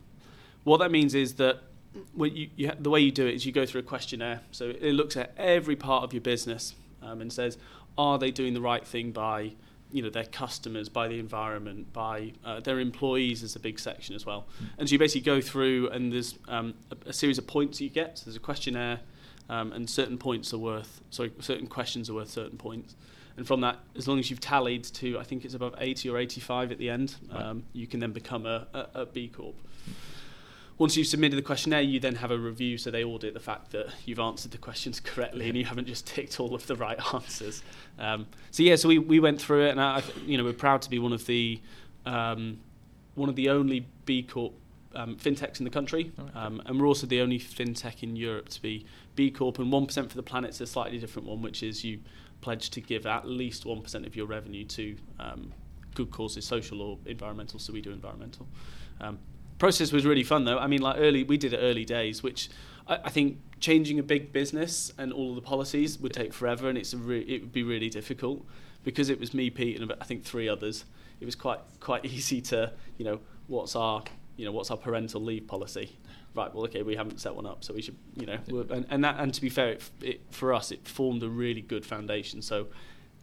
what 0.65 0.79
that 0.79 0.91
means 0.91 1.15
is 1.15 1.35
that 1.35 1.61
you, 2.17 2.49
you 2.57 2.73
the 2.79 2.91
way 2.91 3.01
you 3.01 3.13
do 3.13 3.27
it 3.27 3.35
is 3.35 3.47
you 3.47 3.53
go 3.53 3.67
through 3.67 3.81
a 3.81 3.85
questionnaire. 3.85 4.41
So 4.53 4.71
it 4.71 4.93
looks 4.93 5.17
at 5.17 5.33
every 5.37 5.77
part 5.77 6.03
of 6.03 6.13
your 6.13 6.23
business 6.23 6.75
um, 7.03 7.21
and 7.21 7.33
says, 7.33 7.59
are 7.97 8.19
they 8.19 8.31
doing 8.31 8.55
the 8.55 8.61
right 8.61 8.87
thing 8.87 9.13
by 9.13 9.53
you 9.93 10.03
know 10.03 10.11
their 10.11 10.25
customers, 10.25 10.89
by 10.89 11.09
the 11.09 11.19
environment, 11.19 11.93
by 11.93 12.33
uh, 12.45 12.61
their 12.61 12.81
employees 12.81 13.43
is 13.43 13.57
a 13.57 13.61
big 13.61 13.79
section 13.79 14.15
as 14.15 14.25
well. 14.25 14.47
Mm. 14.63 14.67
And 14.79 14.89
so 14.89 14.93
you 14.93 14.99
basically 14.99 15.23
go 15.23 15.41
through 15.41 15.89
and 15.91 16.13
there's 16.13 16.39
um, 16.49 16.75
a, 16.91 17.09
a, 17.09 17.13
series 17.13 17.39
of 17.39 17.47
points 17.47 17.81
you 17.81 17.91
get. 17.91 18.19
So 18.19 18.27
there's 18.27 18.37
a 18.37 18.41
questionnaire, 18.41 19.01
um, 19.49 19.73
and 19.73 19.89
certain 19.89 20.19
points 20.19 20.53
are 20.55 20.59
worth 20.59 21.01
sorry 21.11 21.33
certain 21.41 21.67
questions 21.67 22.09
are 22.09 22.15
worth 22.15 22.31
certain 22.31 22.59
points. 22.59 22.95
And 23.37 23.47
from 23.47 23.61
that, 23.63 23.79
as 23.97 24.07
long 24.07 24.19
as 24.19 24.29
you've 24.29 24.41
tallied 24.41 24.85
to, 24.85 25.19
I 25.19 25.23
think 25.23 25.45
it's 25.45 25.55
above 25.55 25.75
80 25.79 26.11
or 26.11 26.19
85 26.19 26.73
at 26.73 26.79
the 26.79 26.91
end, 26.91 27.15
right. 27.33 27.43
Um, 27.43 27.63
you 27.73 27.87
can 27.87 28.01
then 28.01 28.13
become 28.13 28.45
a, 28.45 28.67
a, 28.75 29.01
a 29.03 29.07
B 29.07 29.29
Corp. 29.29 29.55
Once 30.81 30.97
you've 30.97 31.07
submitted 31.07 31.37
the 31.37 31.43
questionnaire, 31.43 31.83
you 31.83 32.01
then 32.01 32.15
have 32.15 32.31
a 32.31 32.39
review, 32.39 32.79
so 32.79 32.91
they 32.91 33.05
audit 33.05 33.35
the 33.35 33.39
fact 33.39 33.71
that 33.71 33.87
you've 34.07 34.19
answered 34.19 34.51
the 34.51 34.57
questions 34.57 34.99
correctly 35.05 35.47
and 35.47 35.55
you 35.55 35.67
haven't 35.67 35.87
just 35.87 36.07
ticked 36.07 36.41
all 36.41 36.55
of 36.55 36.67
the 36.69 36.75
right 36.75 36.99
answers. 37.15 37.63
Um, 37.99 38.27
so 38.51 38.63
yeah, 38.63 38.77
so 38.77 38.89
we, 38.89 38.99
we 38.99 39.21
went 39.21 39.43
through 39.43 39.67
it, 39.67 39.73
and 39.73 39.81
I, 39.81 40.03
you 40.25 40.39
know 40.39 40.45
we're 40.45 40.55
proud 40.55 40.81
to 40.81 40.89
be 40.89 40.99
one 40.99 41.13
of 41.13 41.27
the 41.27 41.61
um, 42.07 42.61
one 43.15 43.29
of 43.29 43.37
the 43.37 43.51
only 43.51 43.87
B 44.07 44.23
Corp 44.23 44.55
um, 44.95 45.17
fintechs 45.17 45.59
in 45.59 45.65
the 45.65 45.71
country, 45.71 46.13
um, 46.35 46.63
and 46.65 46.81
we're 46.81 46.87
also 46.87 47.07
the 47.07 47.21
only 47.21 47.39
fintech 47.39 48.03
in 48.03 48.17
Europe 48.17 48.49
to 48.49 48.63
be 48.63 48.87
B 49.17 49.31
Corp. 49.31 49.59
And 49.59 49.71
one 49.71 49.85
percent 49.85 50.09
for 50.09 50.17
the 50.17 50.23
planet 50.23 50.49
is 50.49 50.63
a 50.63 50.67
slightly 50.67 50.97
different 50.97 51.29
one, 51.29 51.43
which 51.43 51.63
is 51.63 51.85
you 51.85 51.99
pledge 52.41 52.71
to 52.71 52.81
give 52.81 53.05
at 53.05 53.29
least 53.29 53.67
one 53.67 53.83
percent 53.83 54.07
of 54.07 54.17
your 54.17 54.25
revenue 54.25 54.65
to 54.65 54.97
um, 55.19 55.53
good 55.95 56.11
causes, 56.11 56.47
social 56.47 56.81
or 56.81 56.97
environmental. 57.05 57.59
So 57.59 57.71
we 57.71 57.83
do 57.83 57.91
environmental. 57.91 58.49
Process 59.61 59.93
was 59.93 60.07
really 60.07 60.25
fun 60.25 60.45
though. 60.47 60.59
I 60.59 60.67
mean, 60.67 60.81
like 60.81 60.97
early, 60.99 61.23
we 61.23 61.37
did 61.37 61.53
it 61.53 61.59
early 61.59 61.85
days, 61.85 62.23
which 62.23 62.49
I, 62.89 62.99
I 63.05 63.11
think 63.11 63.39
changing 63.61 63.99
a 63.99 64.03
big 64.03 64.33
business 64.33 64.91
and 64.97 65.13
all 65.13 65.29
of 65.29 65.35
the 65.37 65.43
policies 65.43 65.99
would 65.99 66.15
take 66.15 66.33
forever, 66.33 66.71
and 66.71 66.79
it's 66.79 66.95
re- 66.95 67.21
it 67.21 67.43
would 67.43 67.53
be 67.53 67.63
really 67.63 67.91
difficult. 67.91 68.45
because 68.85 69.11
it 69.11 69.21
was 69.21 69.35
me, 69.35 69.51
Pete, 69.51 69.79
and 69.79 69.93
I 70.01 70.05
think 70.07 70.25
three 70.25 70.49
others, 70.49 70.87
it 71.21 71.27
was 71.27 71.35
quite 71.35 71.61
quite 71.79 72.07
easy 72.07 72.41
to 72.41 72.73
you 72.97 73.05
know 73.05 73.21
what's 73.49 73.77
our 73.77 74.03
you 74.39 74.47
know 74.47 74.53
what's 74.53 74.71
our 74.71 74.79
parental 74.79 75.21
leave 75.21 75.47
policy. 75.47 75.99
Right, 76.35 76.55
well, 76.55 76.65
okay, 76.65 76.83
we 76.83 76.97
haven't 76.97 77.21
set 77.21 77.35
one 77.35 77.45
up, 77.45 77.63
so 77.63 77.75
we 77.75 77.83
should, 77.83 77.97
you 78.15 78.25
know, 78.25 78.39
and, 78.71 78.87
and 78.89 79.05
that, 79.05 79.19
and 79.19 79.35
to 79.35 79.41
be 79.41 79.49
fair, 79.49 79.71
it, 79.73 79.83
it, 80.01 80.21
for 80.31 80.55
us, 80.55 80.71
it 80.71 80.87
formed 80.87 81.25
a 81.25 81.29
really 81.29 81.61
good 81.61 81.85
foundation. 81.85 82.41
So, 82.41 82.69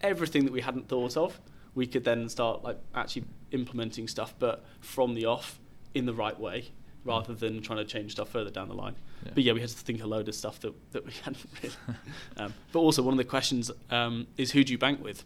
everything 0.01 0.43
that 0.43 0.51
we 0.51 0.59
hadn't 0.59 0.89
thought 0.89 1.15
of, 1.15 1.39
we 1.73 1.87
could 1.87 2.03
then 2.03 2.27
start 2.27 2.63
like 2.63 2.77
actually 2.93 3.23
implementing 3.51 4.09
stuff, 4.09 4.35
but 4.37 4.65
from 4.81 5.15
the 5.15 5.25
off 5.25 5.57
in 5.97 6.05
the 6.05 6.13
right 6.13 6.39
way, 6.39 6.69
rather 7.03 7.33
than 7.33 7.61
trying 7.61 7.79
to 7.79 7.85
change 7.85 8.11
stuff 8.11 8.29
further 8.29 8.49
down 8.49 8.67
the 8.67 8.75
line. 8.75 8.95
Yeah. 9.25 9.31
But 9.35 9.43
yeah, 9.43 9.53
we 9.53 9.61
had 9.61 9.69
to 9.69 9.75
think 9.75 10.03
a 10.03 10.07
load 10.07 10.27
of 10.27 10.35
stuff 10.35 10.59
that, 10.61 10.73
that 10.91 11.05
we 11.05 11.11
hadn't 11.23 11.45
really. 11.61 11.75
um, 12.37 12.53
but 12.71 12.79
also, 12.79 13.01
one 13.01 13.13
of 13.13 13.17
the 13.17 13.23
questions 13.23 13.71
um, 13.89 14.27
is 14.37 14.51
who 14.51 14.63
do 14.63 14.71
you 14.71 14.77
bank 14.77 15.03
with? 15.03 15.23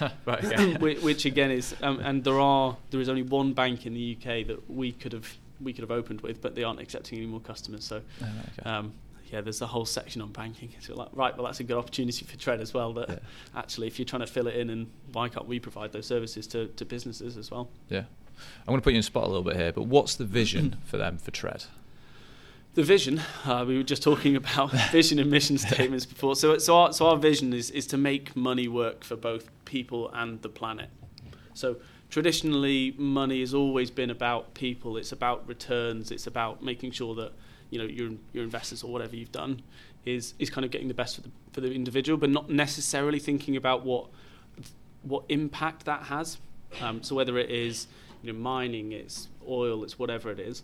right, 0.00 0.44
okay. 0.44 0.74
which, 1.02 1.24
again 1.26 1.50
is, 1.50 1.74
um, 1.82 2.00
and 2.00 2.24
there 2.24 2.40
are 2.40 2.76
there 2.90 3.00
is 3.00 3.08
only 3.08 3.22
one 3.22 3.52
bank 3.52 3.86
in 3.86 3.94
the 3.94 4.16
UK 4.16 4.46
that 4.46 4.70
we 4.70 4.92
could 4.92 5.12
have 5.12 5.36
we 5.60 5.72
could 5.72 5.82
have 5.82 5.90
opened 5.90 6.20
with, 6.22 6.40
but 6.40 6.54
they 6.54 6.64
aren't 6.64 6.80
accepting 6.80 7.18
any 7.18 7.26
more 7.26 7.40
customers. 7.40 7.84
So, 7.84 8.00
oh, 8.22 8.26
okay. 8.58 8.68
um, 8.68 8.92
yeah, 9.32 9.40
there's 9.40 9.62
a 9.62 9.66
whole 9.66 9.86
section 9.86 10.20
on 10.20 10.30
banking. 10.30 10.70
So 10.80 10.94
like, 10.94 11.08
right, 11.12 11.34
well, 11.36 11.46
that's 11.46 11.60
a 11.60 11.64
good 11.64 11.78
opportunity 11.78 12.24
for 12.24 12.36
Tred 12.36 12.60
as 12.60 12.74
well. 12.74 12.92
That 12.92 13.08
yeah. 13.08 13.18
actually, 13.56 13.86
if 13.86 13.98
you're 13.98 14.06
trying 14.06 14.20
to 14.20 14.26
fill 14.26 14.46
it 14.46 14.56
in, 14.56 14.70
and 14.70 14.90
why 15.12 15.28
can't 15.28 15.46
we 15.46 15.58
provide 15.60 15.92
those 15.92 16.06
services 16.06 16.46
to, 16.48 16.66
to 16.68 16.84
businesses 16.84 17.36
as 17.36 17.50
well? 17.50 17.70
Yeah, 17.88 18.04
I'm 18.60 18.66
going 18.66 18.80
to 18.80 18.84
put 18.84 18.92
you 18.92 18.98
in 18.98 19.02
spot 19.02 19.24
a 19.24 19.26
little 19.26 19.42
bit 19.42 19.56
here, 19.56 19.72
but 19.72 19.84
what's 19.84 20.14
the 20.14 20.24
vision 20.24 20.76
for 20.84 20.96
them 20.96 21.18
for 21.18 21.30
Tred? 21.30 21.64
The 22.74 22.82
vision, 22.82 23.20
uh, 23.44 23.64
we 23.68 23.76
were 23.76 23.82
just 23.82 24.02
talking 24.02 24.34
about 24.34 24.72
vision 24.92 25.18
and 25.18 25.30
mission 25.30 25.58
statements 25.58 26.06
before. 26.06 26.36
So, 26.36 26.56
so 26.58 26.76
our, 26.78 26.92
so 26.92 27.06
our 27.08 27.16
vision 27.16 27.52
is, 27.52 27.70
is 27.70 27.86
to 27.88 27.98
make 27.98 28.34
money 28.34 28.66
work 28.66 29.04
for 29.04 29.16
both 29.16 29.50
people 29.66 30.10
and 30.14 30.40
the 30.40 30.48
planet. 30.48 30.88
So 31.54 31.76
traditionally, 32.08 32.94
money 32.96 33.40
has 33.40 33.52
always 33.52 33.90
been 33.90 34.10
about 34.10 34.54
people. 34.54 34.96
It's 34.96 35.12
about 35.12 35.46
returns. 35.46 36.10
It's 36.10 36.26
about 36.26 36.62
making 36.62 36.92
sure 36.92 37.14
that 37.16 37.32
you 37.70 37.78
know 37.78 37.84
your 37.84 38.10
your 38.32 38.44
investors 38.44 38.82
or 38.82 38.92
whatever 38.92 39.16
you've 39.16 39.32
done 39.32 39.62
is 40.04 40.34
is 40.38 40.50
kind 40.50 40.64
of 40.64 40.70
getting 40.70 40.88
the 40.88 40.94
best 40.94 41.16
for 41.16 41.22
the 41.22 41.30
for 41.52 41.60
the 41.60 41.72
individual, 41.72 42.18
but 42.18 42.30
not 42.30 42.50
necessarily 42.50 43.18
thinking 43.18 43.56
about 43.56 43.84
what 43.84 44.08
what 45.02 45.24
impact 45.28 45.84
that 45.86 46.04
has. 46.04 46.38
Um, 46.80 47.02
so 47.02 47.14
whether 47.14 47.36
it 47.38 47.50
is 47.50 47.86
you 48.22 48.32
know 48.32 48.38
mining, 48.38 48.92
it's 48.92 49.28
oil, 49.48 49.84
it's 49.84 49.98
whatever 49.98 50.30
it 50.30 50.38
is. 50.38 50.62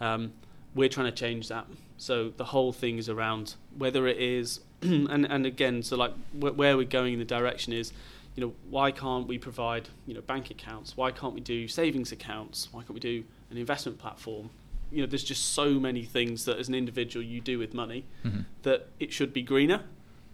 Um, 0.00 0.32
we're 0.74 0.88
trying 0.88 1.06
to 1.06 1.12
change 1.12 1.48
that. 1.48 1.66
So 1.98 2.30
the 2.36 2.44
whole 2.44 2.72
thing 2.72 2.98
is 2.98 3.08
around 3.08 3.54
whether 3.76 4.06
it 4.06 4.18
is, 4.18 4.60
and 4.82 5.24
and 5.24 5.46
again, 5.46 5.82
so 5.82 5.96
like 5.96 6.12
wh- 6.32 6.56
where 6.56 6.76
we're 6.76 6.84
going 6.84 7.14
in 7.14 7.18
the 7.18 7.24
direction 7.24 7.72
is, 7.72 7.92
you 8.34 8.46
know, 8.46 8.54
why 8.68 8.90
can't 8.90 9.26
we 9.26 9.38
provide 9.38 9.88
you 10.06 10.14
know 10.14 10.20
bank 10.20 10.50
accounts? 10.50 10.96
Why 10.96 11.10
can't 11.10 11.34
we 11.34 11.40
do 11.40 11.68
savings 11.68 12.12
accounts? 12.12 12.68
Why 12.72 12.80
can't 12.80 12.94
we 12.94 13.00
do 13.00 13.24
an 13.50 13.56
investment 13.56 13.98
platform? 13.98 14.50
You 14.90 15.02
know, 15.02 15.06
there's 15.06 15.24
just 15.24 15.52
so 15.52 15.74
many 15.74 16.04
things 16.04 16.44
that 16.46 16.58
as 16.58 16.68
an 16.68 16.74
individual 16.74 17.24
you 17.24 17.40
do 17.40 17.58
with 17.58 17.74
money 17.74 18.06
mm-hmm. 18.24 18.40
that 18.62 18.88
it 18.98 19.12
should 19.12 19.32
be 19.32 19.42
greener, 19.42 19.84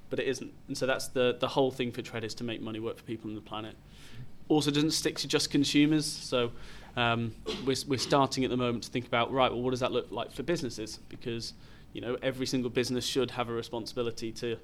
but 0.08 0.18
it 0.18 0.26
isn't. 0.28 0.52
And 0.68 0.78
so 0.78 0.86
that's 0.86 1.08
the 1.08 1.36
the 1.38 1.48
whole 1.48 1.70
thing 1.70 1.92
for 1.92 2.02
Tred 2.02 2.24
is 2.24 2.34
to 2.34 2.44
make 2.44 2.60
money 2.60 2.80
work 2.80 2.98
for 2.98 3.04
people 3.04 3.28
on 3.30 3.34
the 3.34 3.40
planet. 3.40 3.76
Also, 4.48 4.70
doesn't 4.70 4.92
stick 4.92 5.18
to 5.18 5.28
just 5.28 5.50
consumers. 5.50 6.06
So 6.06 6.52
um, 6.96 7.34
we're, 7.64 7.76
we're 7.88 7.98
starting 7.98 8.44
at 8.44 8.50
the 8.50 8.56
moment 8.56 8.84
to 8.84 8.90
think 8.90 9.06
about 9.06 9.32
right. 9.32 9.50
Well, 9.50 9.62
what 9.62 9.70
does 9.70 9.80
that 9.80 9.92
look 9.92 10.10
like 10.10 10.32
for 10.32 10.42
businesses? 10.42 10.98
Because 11.08 11.52
you 11.92 12.00
know 12.00 12.16
every 12.22 12.46
single 12.46 12.70
business 12.70 13.04
should 13.04 13.32
have 13.32 13.48
a 13.48 13.52
responsibility 13.52 14.32
to 14.32 14.58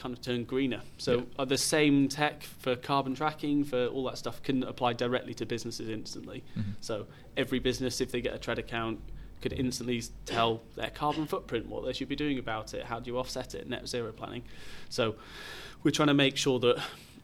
kind 0.00 0.14
of 0.14 0.22
turn 0.22 0.44
greener. 0.44 0.80
So 0.96 1.26
yeah. 1.38 1.44
the 1.44 1.58
same 1.58 2.08
tech 2.08 2.42
for 2.42 2.74
carbon 2.74 3.14
tracking, 3.14 3.64
for 3.64 3.86
all 3.88 4.04
that 4.04 4.16
stuff, 4.16 4.42
can 4.42 4.62
apply 4.62 4.94
directly 4.94 5.34
to 5.34 5.46
businesses 5.46 5.88
instantly. 5.90 6.42
Mm-hmm. 6.58 6.70
So 6.80 7.06
every 7.36 7.58
business, 7.58 8.00
if 8.00 8.10
they 8.10 8.22
get 8.22 8.34
a 8.34 8.38
Tred 8.38 8.58
account, 8.58 9.00
could 9.42 9.52
instantly 9.52 10.02
tell 10.26 10.62
their 10.76 10.90
carbon 10.90 11.26
footprint, 11.26 11.66
what 11.66 11.84
they 11.84 11.92
should 11.92 12.08
be 12.08 12.16
doing 12.16 12.38
about 12.38 12.74
it, 12.74 12.84
how 12.84 13.00
do 13.00 13.10
you 13.10 13.18
offset 13.18 13.54
it, 13.54 13.68
net 13.68 13.88
zero 13.88 14.12
planning. 14.12 14.42
So 14.88 15.16
we're 15.82 15.90
trying 15.90 16.08
to 16.08 16.14
make 16.14 16.36
sure 16.36 16.58
that, 16.60 16.82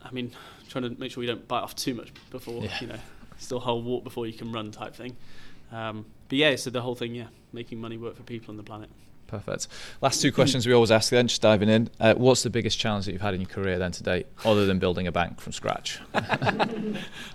I 0.08 0.12
mean, 0.12 0.32
trying 0.68 0.84
to 0.84 1.00
make 1.00 1.12
sure 1.12 1.20
we 1.20 1.26
don't 1.26 1.46
bite 1.46 1.62
off 1.62 1.74
too 1.74 1.94
much 1.94 2.12
before, 2.30 2.62
yeah. 2.64 2.78
you 2.80 2.86
know, 2.86 2.98
still 3.38 3.60
whole 3.60 3.82
walk 3.82 4.04
before 4.04 4.26
you 4.26 4.32
can 4.32 4.52
run 4.52 4.70
type 4.70 4.94
thing. 4.94 5.16
Um, 5.72 6.06
but 6.28 6.38
yeah, 6.38 6.56
so 6.56 6.70
the 6.70 6.80
whole 6.80 6.94
thing, 6.94 7.14
yeah, 7.14 7.26
making 7.52 7.80
money 7.80 7.96
work 7.96 8.16
for 8.16 8.22
people 8.22 8.52
on 8.52 8.56
the 8.56 8.62
planet. 8.62 8.90
Perfect. 9.26 9.68
Last 10.00 10.22
two 10.22 10.30
questions 10.30 10.66
we 10.66 10.72
always 10.72 10.90
ask 10.90 11.10
then, 11.10 11.26
just 11.26 11.42
diving 11.42 11.68
in. 11.68 11.90
Uh, 11.98 12.14
what's 12.14 12.42
the 12.42 12.50
biggest 12.50 12.78
challenge 12.78 13.06
that 13.06 13.12
you've 13.12 13.20
had 13.20 13.34
in 13.34 13.40
your 13.40 13.50
career 13.50 13.78
then 13.78 13.90
to 13.92 14.02
date, 14.02 14.26
other 14.44 14.66
than 14.66 14.78
building 14.78 15.06
a 15.06 15.12
bank 15.12 15.40
from 15.40 15.52
scratch? 15.52 15.98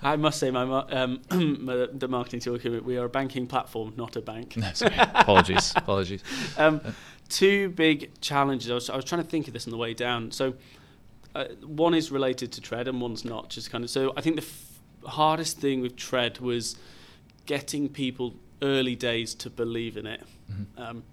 I 0.01 0.15
must 0.15 0.39
say, 0.39 0.51
my 0.51 0.61
um, 0.63 1.21
the 1.29 2.07
marketing 2.09 2.39
team, 2.39 2.83
we 2.85 2.97
are 2.97 3.05
a 3.05 3.09
banking 3.09 3.47
platform, 3.47 3.93
not 3.97 4.15
a 4.15 4.21
bank. 4.21 4.55
No, 4.55 4.71
apologies, 5.13 5.73
apologies. 5.75 6.23
Um, 6.57 6.81
two 7.29 7.69
big 7.69 8.19
challenges. 8.21 8.71
I 8.71 8.75
was, 8.75 8.89
I 8.89 8.95
was, 8.95 9.05
trying 9.05 9.23
to 9.23 9.29
think 9.29 9.47
of 9.47 9.53
this 9.53 9.67
on 9.67 9.71
the 9.71 9.77
way 9.77 9.93
down. 9.93 10.31
So, 10.31 10.53
uh, 11.35 11.45
one 11.65 11.93
is 11.93 12.11
related 12.11 12.51
to 12.53 12.61
Tred, 12.61 12.87
and 12.87 13.01
one's 13.01 13.25
not. 13.25 13.49
Just 13.49 13.71
kind 13.71 13.83
of. 13.83 13.89
So, 13.89 14.13
I 14.17 14.21
think 14.21 14.35
the 14.37 14.41
f- 14.43 14.79
hardest 15.11 15.59
thing 15.59 15.81
with 15.81 15.95
Tred 15.95 16.39
was 16.39 16.75
getting 17.45 17.89
people 17.89 18.33
early 18.61 18.95
days 18.95 19.33
to 19.35 19.49
believe 19.49 19.97
in 19.97 20.05
it. 20.05 20.23
Mm-hmm. 20.51 20.81
Um, 20.81 21.03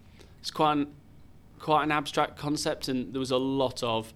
it's 0.41 0.51
quite 0.51 0.73
an, 0.73 0.95
quite 1.59 1.85
an 1.85 1.93
abstract 1.93 2.37
concept, 2.37 2.89
and 2.89 3.13
there 3.13 3.21
was 3.21 3.31
a 3.31 3.39
lot 3.39 3.83
of 3.83 4.13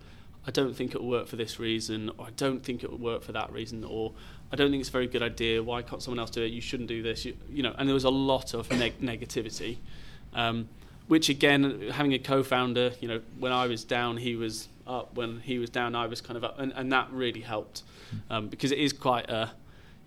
I 0.47 0.51
don't 0.51 0.75
think 0.75 0.95
it 0.95 1.01
will 1.01 1.09
work 1.09 1.29
for 1.29 1.37
this 1.37 1.61
reason, 1.61 2.11
or 2.19 2.27
I 2.27 2.31
don't 2.37 2.63
think 2.63 2.83
it 2.83 2.91
will 2.91 2.99
work 2.99 3.23
for 3.23 3.33
that 3.33 3.53
reason, 3.53 3.85
or 3.85 4.13
I 4.51 4.57
don't 4.57 4.71
think 4.71 4.81
it's 4.81 4.89
a 4.89 4.93
very 4.93 5.07
good 5.07 5.23
idea. 5.23 5.63
Why 5.63 5.83
can't 5.83 6.03
someone 6.03 6.19
else 6.19 6.31
do 6.31 6.43
it? 6.43 6.49
You 6.53 6.61
shouldn't 6.61 6.89
do 6.89 7.03
this. 7.03 7.25
You, 7.25 7.37
you 7.49 7.63
know, 7.63 7.75
and 7.79 7.89
there 7.89 7.95
was 7.95 8.05
a 8.05 8.11
lot 8.11 8.55
of 8.55 8.71
neg- 8.71 9.01
negativity, 9.01 9.77
um, 10.35 10.69
which 11.07 11.29
again, 11.29 11.91
having 11.93 12.13
a 12.13 12.19
co-founder, 12.19 12.93
you 13.01 13.07
know, 13.07 13.21
when 13.39 13.53
I 13.53 13.67
was 13.69 13.85
down, 13.85 14.17
he 14.17 14.35
was 14.35 14.69
up. 14.87 15.17
When 15.17 15.41
he 15.41 15.59
was 15.59 15.71
down, 15.71 15.95
I 15.95 16.07
was 16.07 16.21
kind 16.21 16.37
of 16.37 16.45
up, 16.45 16.59
and, 16.59 16.73
and 16.75 16.93
that 16.93 17.11
really 17.13 17.41
helped 17.41 17.83
um, 18.31 18.49
because 18.49 18.73
it 18.73 18.79
is 18.79 18.93
quite 18.93 19.31
a, 19.31 19.51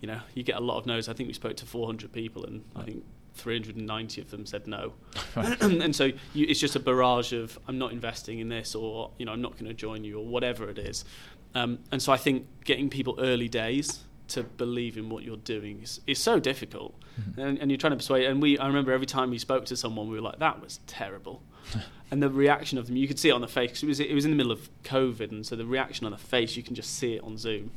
you 0.01 0.07
know, 0.07 0.19
you 0.33 0.43
get 0.43 0.57
a 0.57 0.61
lot 0.61 0.77
of 0.77 0.85
no's. 0.85 1.09
I 1.09 1.13
think 1.13 1.27
we 1.27 1.33
spoke 1.33 1.57
to 1.57 1.65
400 1.65 2.11
people, 2.11 2.45
and 2.45 2.63
I 2.75 2.83
think 2.83 3.03
390 3.35 4.21
of 4.21 4.31
them 4.31 4.45
said 4.45 4.67
no. 4.67 4.93
and 5.35 5.95
so 5.95 6.05
you, 6.33 6.45
it's 6.47 6.59
just 6.59 6.75
a 6.75 6.79
barrage 6.79 7.33
of 7.33 7.59
I'm 7.67 7.77
not 7.77 7.91
investing 7.91 8.39
in 8.39 8.49
this 8.49 8.75
or 8.75 9.11
you 9.17 9.25
know 9.25 9.33
I'm 9.33 9.41
not 9.41 9.53
going 9.53 9.65
to 9.65 9.73
join 9.73 10.03
you 10.03 10.19
or 10.19 10.25
whatever 10.25 10.69
it 10.69 10.79
is. 10.79 11.05
Um, 11.53 11.79
and 11.91 12.01
so 12.01 12.11
I 12.11 12.17
think 12.17 12.47
getting 12.65 12.89
people 12.89 13.15
early 13.17 13.47
days 13.47 14.03
to 14.27 14.43
believe 14.43 14.97
in 14.97 15.09
what 15.09 15.23
you're 15.23 15.37
doing 15.37 15.81
is, 15.83 16.01
is 16.07 16.19
so 16.19 16.39
difficult. 16.39 16.95
Mm-hmm. 17.19 17.39
And, 17.39 17.59
and, 17.59 17.71
you're 17.71 17.77
trying 17.77 17.91
to 17.91 17.97
persuade. 17.97 18.25
And 18.25 18.41
we, 18.41 18.57
I 18.57 18.67
remember 18.67 18.91
every 18.91 19.05
time 19.05 19.29
we 19.29 19.37
spoke 19.37 19.65
to 19.65 19.77
someone, 19.77 20.09
we 20.09 20.15
were 20.15 20.21
like, 20.21 20.39
"That 20.39 20.61
was 20.61 20.79
terrible." 20.87 21.41
and 22.11 22.21
the 22.21 22.29
reaction 22.29 22.77
of 22.77 22.87
them, 22.87 22.95
you 22.95 23.07
could 23.07 23.19
see 23.19 23.29
it 23.29 23.33
on 23.33 23.41
the 23.41 23.47
face. 23.47 23.81
It 23.83 23.87
was 23.87 23.99
it 23.99 24.13
was 24.13 24.25
in 24.25 24.31
the 24.31 24.37
middle 24.37 24.51
of 24.51 24.69
COVID, 24.83 25.31
and 25.31 25.45
so 25.45 25.55
the 25.55 25.65
reaction 25.65 26.05
on 26.05 26.11
the 26.11 26.17
face, 26.17 26.55
you 26.55 26.63
can 26.63 26.75
just 26.75 26.97
see 26.97 27.13
it 27.15 27.23
on 27.23 27.37
Zoom. 27.37 27.71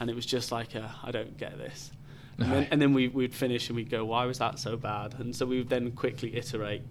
And 0.00 0.10
it 0.10 0.16
was 0.16 0.26
just 0.26 0.50
like, 0.50 0.74
uh, 0.74 0.88
"I 1.02 1.10
don't 1.10 1.36
get 1.36 1.58
this." 1.58 1.92
And 2.38 2.52
then, 2.52 2.68
and 2.70 2.82
then 2.82 2.94
we, 2.94 3.08
would 3.08 3.34
finish 3.34 3.68
and 3.68 3.76
we'd 3.76 3.90
go, 3.90 4.04
why 4.04 4.24
was 4.24 4.38
that 4.38 4.58
so 4.58 4.76
bad? 4.76 5.14
And 5.18 5.34
so 5.34 5.46
we 5.46 5.58
would 5.58 5.68
then 5.68 5.92
quickly 5.92 6.34
iterate 6.36 6.82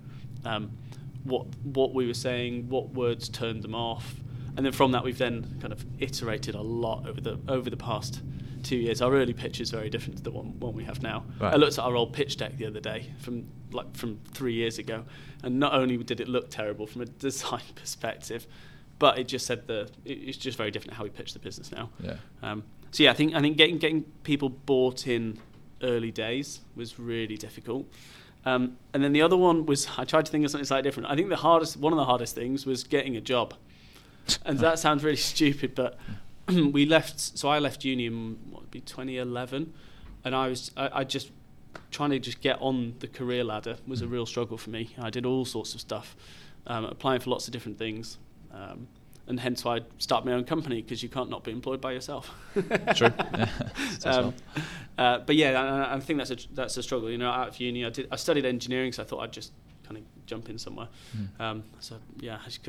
um, 0.45 0.71
what 1.23 1.45
what 1.63 1.93
we 1.93 2.07
were 2.07 2.13
saying, 2.13 2.69
what 2.69 2.89
words 2.89 3.29
turned 3.29 3.63
them 3.63 3.75
off, 3.75 4.15
and 4.55 4.65
then 4.65 4.73
from 4.73 4.91
that 4.91 5.03
we've 5.03 5.17
then 5.17 5.57
kind 5.61 5.73
of 5.73 5.85
iterated 5.99 6.55
a 6.55 6.61
lot 6.61 7.07
over 7.07 7.21
the 7.21 7.39
over 7.47 7.69
the 7.69 7.77
past 7.77 8.21
two 8.63 8.77
years. 8.77 9.01
Our 9.01 9.13
early 9.13 9.33
pitch 9.33 9.59
is 9.59 9.71
very 9.71 9.89
different 9.89 10.17
to 10.17 10.23
the 10.23 10.31
one, 10.31 10.59
one 10.59 10.73
we 10.73 10.83
have 10.83 11.01
now. 11.01 11.25
Right. 11.39 11.53
I 11.53 11.57
looked 11.57 11.77
at 11.77 11.83
our 11.83 11.95
old 11.95 12.13
pitch 12.13 12.37
deck 12.37 12.57
the 12.57 12.65
other 12.65 12.79
day 12.79 13.11
from 13.19 13.47
like 13.71 13.95
from 13.95 14.19
three 14.33 14.53
years 14.53 14.77
ago, 14.77 15.05
and 15.43 15.59
not 15.59 15.73
only 15.73 15.97
did 15.97 16.19
it 16.19 16.27
look 16.27 16.49
terrible 16.49 16.87
from 16.87 17.01
a 17.01 17.05
design 17.27 17.61
perspective, 17.75 18.47
but 18.99 19.17
it 19.17 19.27
just 19.27 19.45
said 19.45 19.67
the 19.67 19.89
it's 20.05 20.37
just 20.37 20.57
very 20.57 20.71
different 20.71 20.95
how 20.95 21.03
we 21.03 21.09
pitch 21.09 21.33
the 21.33 21.39
business 21.39 21.71
now. 21.71 21.89
Yeah. 21.99 22.15
Um, 22.41 22.63
so 22.91 23.03
yeah, 23.03 23.11
I 23.11 23.13
think 23.13 23.33
I 23.33 23.41
think 23.41 23.57
getting 23.57 23.77
getting 23.77 24.03
people 24.23 24.49
bought 24.49 25.07
in 25.07 25.39
early 25.81 26.11
days 26.11 26.61
was 26.75 26.99
really 26.99 27.37
difficult. 27.37 27.87
Um, 28.45 28.77
and 28.93 29.03
then 29.03 29.13
the 29.13 29.21
other 29.21 29.37
one 29.37 29.65
was 29.65 29.87
I 29.97 30.03
tried 30.03 30.25
to 30.25 30.31
think 30.31 30.45
of 30.45 30.51
something 30.51 30.65
slightly 30.65 30.87
different. 30.87 31.09
I 31.09 31.15
think 31.15 31.29
the 31.29 31.35
hardest 31.35 31.77
one 31.77 31.93
of 31.93 31.97
the 31.97 32.05
hardest 32.05 32.35
things 32.35 32.65
was 32.65 32.83
getting 32.83 33.15
a 33.15 33.21
job. 33.21 33.53
And 34.45 34.59
that 34.65 34.79
sounds 34.79 35.03
really 35.03 35.17
stupid, 35.17 35.75
but 35.75 35.97
we 36.71 36.85
left. 36.85 37.19
So 37.19 37.49
I 37.49 37.59
left 37.59 37.83
uni 37.83 38.05
in 38.05 38.37
what 38.49 38.61
would 38.63 38.71
be 38.71 38.81
2011, 38.81 39.73
and 40.23 40.35
I 40.35 40.47
was 40.47 40.71
I, 40.77 40.89
I 40.99 41.03
just 41.03 41.31
trying 41.89 42.09
to 42.11 42.19
just 42.19 42.41
get 42.41 42.57
on 42.61 42.95
the 42.99 43.07
career 43.07 43.43
ladder 43.43 43.77
was 43.87 44.01
a 44.01 44.07
real 44.07 44.25
struggle 44.25 44.57
for 44.57 44.69
me. 44.69 44.95
I 44.99 45.09
did 45.09 45.25
all 45.25 45.45
sorts 45.45 45.73
of 45.73 45.81
stuff, 45.81 46.15
um, 46.67 46.85
applying 46.85 47.19
for 47.19 47.29
lots 47.29 47.47
of 47.47 47.53
different 47.53 47.77
things. 47.77 48.17
Um, 48.53 48.87
and 49.27 49.39
hence 49.39 49.63
why 49.63 49.77
I 49.77 49.81
start 49.97 50.25
my 50.25 50.33
own 50.33 50.43
company 50.43 50.81
because 50.81 51.01
you 51.01 51.07
can't 51.07 51.29
not 51.29 51.43
be 51.43 51.51
employed 51.51 51.79
by 51.79 51.93
yourself. 51.93 52.29
True. 52.95 53.13
um, 54.05 54.33
uh, 54.97 55.19
but 55.19 55.35
yeah, 55.35 55.61
I, 55.61 55.95
I, 55.95 55.99
think 55.99 56.17
that's 56.17 56.31
a 56.31 56.37
that's 56.53 56.75
a 56.77 56.83
struggle. 56.83 57.09
You 57.09 57.17
know, 57.17 57.29
out 57.29 57.47
of 57.49 57.59
uni, 57.59 57.85
I 57.85 57.89
did 57.89 58.07
I 58.11 58.15
studied 58.17 58.45
engineering, 58.45 58.91
so 58.91 59.03
I 59.03 59.05
thought 59.05 59.19
I'd 59.21 59.31
just 59.31 59.53
kind 59.83 59.97
of 59.97 60.03
jump 60.25 60.49
in 60.49 60.57
somewhere. 60.57 60.87
Mm. 61.15 61.41
Um, 61.41 61.63
so 61.79 61.95
yeah, 62.19 62.39
I 62.41 62.45
just 62.45 62.63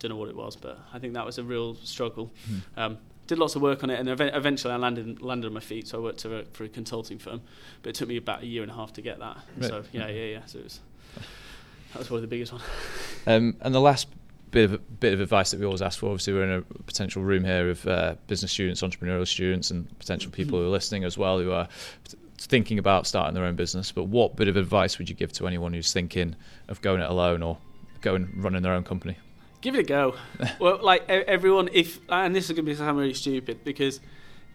don't 0.00 0.10
know 0.10 0.16
what 0.16 0.28
it 0.28 0.36
was, 0.36 0.56
but 0.56 0.78
I 0.92 0.98
think 0.98 1.14
that 1.14 1.24
was 1.24 1.38
a 1.38 1.44
real 1.44 1.76
struggle. 1.76 2.32
Mm. 2.50 2.62
Um, 2.76 2.98
did 3.28 3.38
lots 3.38 3.54
of 3.54 3.62
work 3.62 3.84
on 3.84 3.90
it, 3.90 4.00
and 4.00 4.08
ev- 4.08 4.20
eventually 4.20 4.74
I 4.74 4.76
landed 4.76 5.22
landed 5.22 5.46
on 5.46 5.54
my 5.54 5.60
feet. 5.60 5.86
So 5.86 5.98
I 5.98 6.02
worked 6.02 6.22
for 6.22 6.40
a, 6.40 6.44
for 6.46 6.64
a 6.64 6.68
consulting 6.68 7.18
firm, 7.18 7.42
but 7.82 7.90
it 7.90 7.94
took 7.94 8.08
me 8.08 8.16
about 8.16 8.42
a 8.42 8.46
year 8.46 8.62
and 8.62 8.70
a 8.72 8.74
half 8.74 8.92
to 8.94 9.02
get 9.02 9.20
that. 9.20 9.38
Right. 9.56 9.68
So 9.68 9.84
yeah, 9.92 10.08
yeah, 10.08 10.24
yeah. 10.24 10.46
So 10.46 10.58
it 10.58 10.64
was 10.64 10.80
that 11.92 11.98
was 11.98 12.08
probably 12.08 12.22
the 12.22 12.28
biggest 12.28 12.52
one. 12.52 12.62
Um, 13.26 13.54
and 13.60 13.74
the 13.74 13.82
last 13.82 14.08
bit 14.50 14.70
of 14.70 15.00
bit 15.00 15.12
of 15.12 15.20
advice 15.20 15.50
that 15.50 15.60
we 15.60 15.66
always 15.66 15.82
ask 15.82 15.98
for. 15.98 16.06
Obviously, 16.06 16.32
we're 16.32 16.44
in 16.44 16.50
a 16.50 16.62
potential 16.84 17.22
room 17.22 17.44
here 17.44 17.68
of 17.68 17.86
uh, 17.86 18.14
business 18.28 18.50
students, 18.50 18.80
entrepreneurial 18.80 19.28
students, 19.28 19.70
and 19.70 19.86
potential 19.98 20.30
people 20.30 20.58
who 20.58 20.64
are 20.64 20.70
listening 20.70 21.04
as 21.04 21.18
well 21.18 21.38
who 21.38 21.52
are 21.52 21.68
thinking 22.38 22.78
about 22.78 23.06
starting 23.06 23.34
their 23.34 23.44
own 23.44 23.56
business. 23.56 23.92
But 23.92 24.04
what 24.04 24.36
bit 24.36 24.48
of 24.48 24.56
advice 24.56 24.98
would 24.98 25.10
you 25.10 25.14
give 25.14 25.32
to 25.34 25.46
anyone 25.46 25.74
who's 25.74 25.92
thinking 25.92 26.34
of 26.68 26.80
going 26.80 27.02
it 27.02 27.10
alone 27.10 27.42
or 27.42 27.58
going 28.00 28.32
running 28.36 28.62
their 28.62 28.72
own 28.72 28.84
company? 28.84 29.18
Give 29.60 29.74
it 29.74 29.80
a 29.80 29.82
go. 29.82 30.14
well, 30.58 30.78
like 30.82 31.08
everyone, 31.08 31.68
if 31.72 32.00
and 32.08 32.34
this 32.34 32.44
is 32.44 32.50
going 32.50 32.64
to 32.64 32.70
be 32.70 32.74
sound 32.74 32.98
really 32.98 33.14
stupid 33.14 33.62
because 33.64 34.00